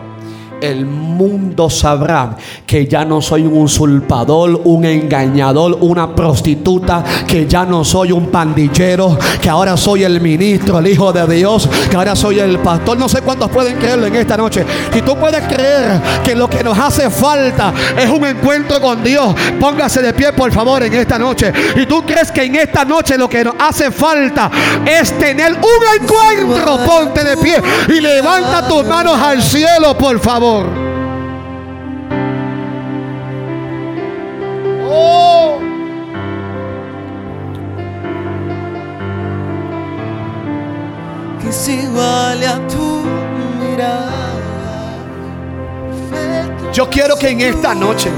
[0.61, 2.37] El mundo sabrá
[2.67, 8.27] que ya no soy un usurpador, un engañador, una prostituta, que ya no soy un
[8.27, 12.99] pandillero, que ahora soy el ministro, el hijo de Dios, que ahora soy el pastor.
[12.99, 14.65] No sé cuántos pueden creerlo en esta noche.
[14.93, 19.35] Si tú puedes creer que lo que nos hace falta es un encuentro con Dios,
[19.61, 21.53] póngase de pie por favor en esta noche.
[21.77, 24.51] Y tú crees que en esta noche lo que nos hace falta
[24.85, 30.48] es tener un encuentro, ponte de pie y levanta tus manos al cielo, por favor.
[34.91, 35.59] Oh.
[41.43, 43.03] que es igual a tu
[43.61, 44.11] mirada.
[46.11, 48.11] Perfecto Yo quiero que en esta noche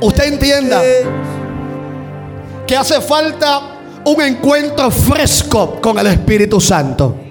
[0.00, 0.80] usted entienda
[2.66, 3.60] que hace falta
[4.06, 7.25] un encuentro fresco con el Espíritu Santo.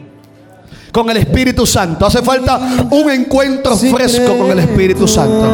[0.95, 2.05] Con el Espíritu Santo.
[2.05, 2.57] Hace falta
[2.89, 5.45] un encuentro fresco con el Espíritu Santo.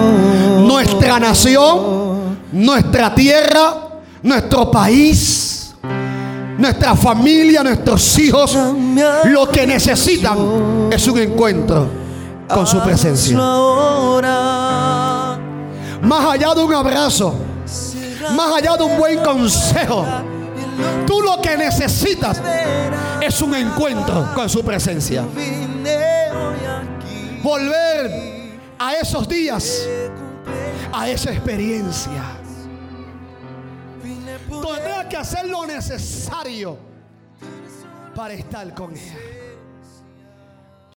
[0.60, 3.74] Nuestra nación, nuestra tierra,
[4.22, 5.74] nuestro país,
[6.60, 8.56] nuestra familia, nuestros hijos,
[9.26, 10.38] lo que necesitan
[10.92, 11.88] es un encuentro
[12.48, 13.36] con su presencia.
[16.04, 17.34] Más allá de un abrazo,
[18.36, 20.06] más allá de un buen consejo,
[21.06, 22.42] tú lo que necesitas
[23.22, 25.26] es un encuentro con su presencia.
[27.44, 29.88] Volver a esos días,
[30.94, 32.24] a esa experiencia.
[34.50, 36.78] Tenga que hacer lo necesario
[38.16, 39.41] para estar con ella.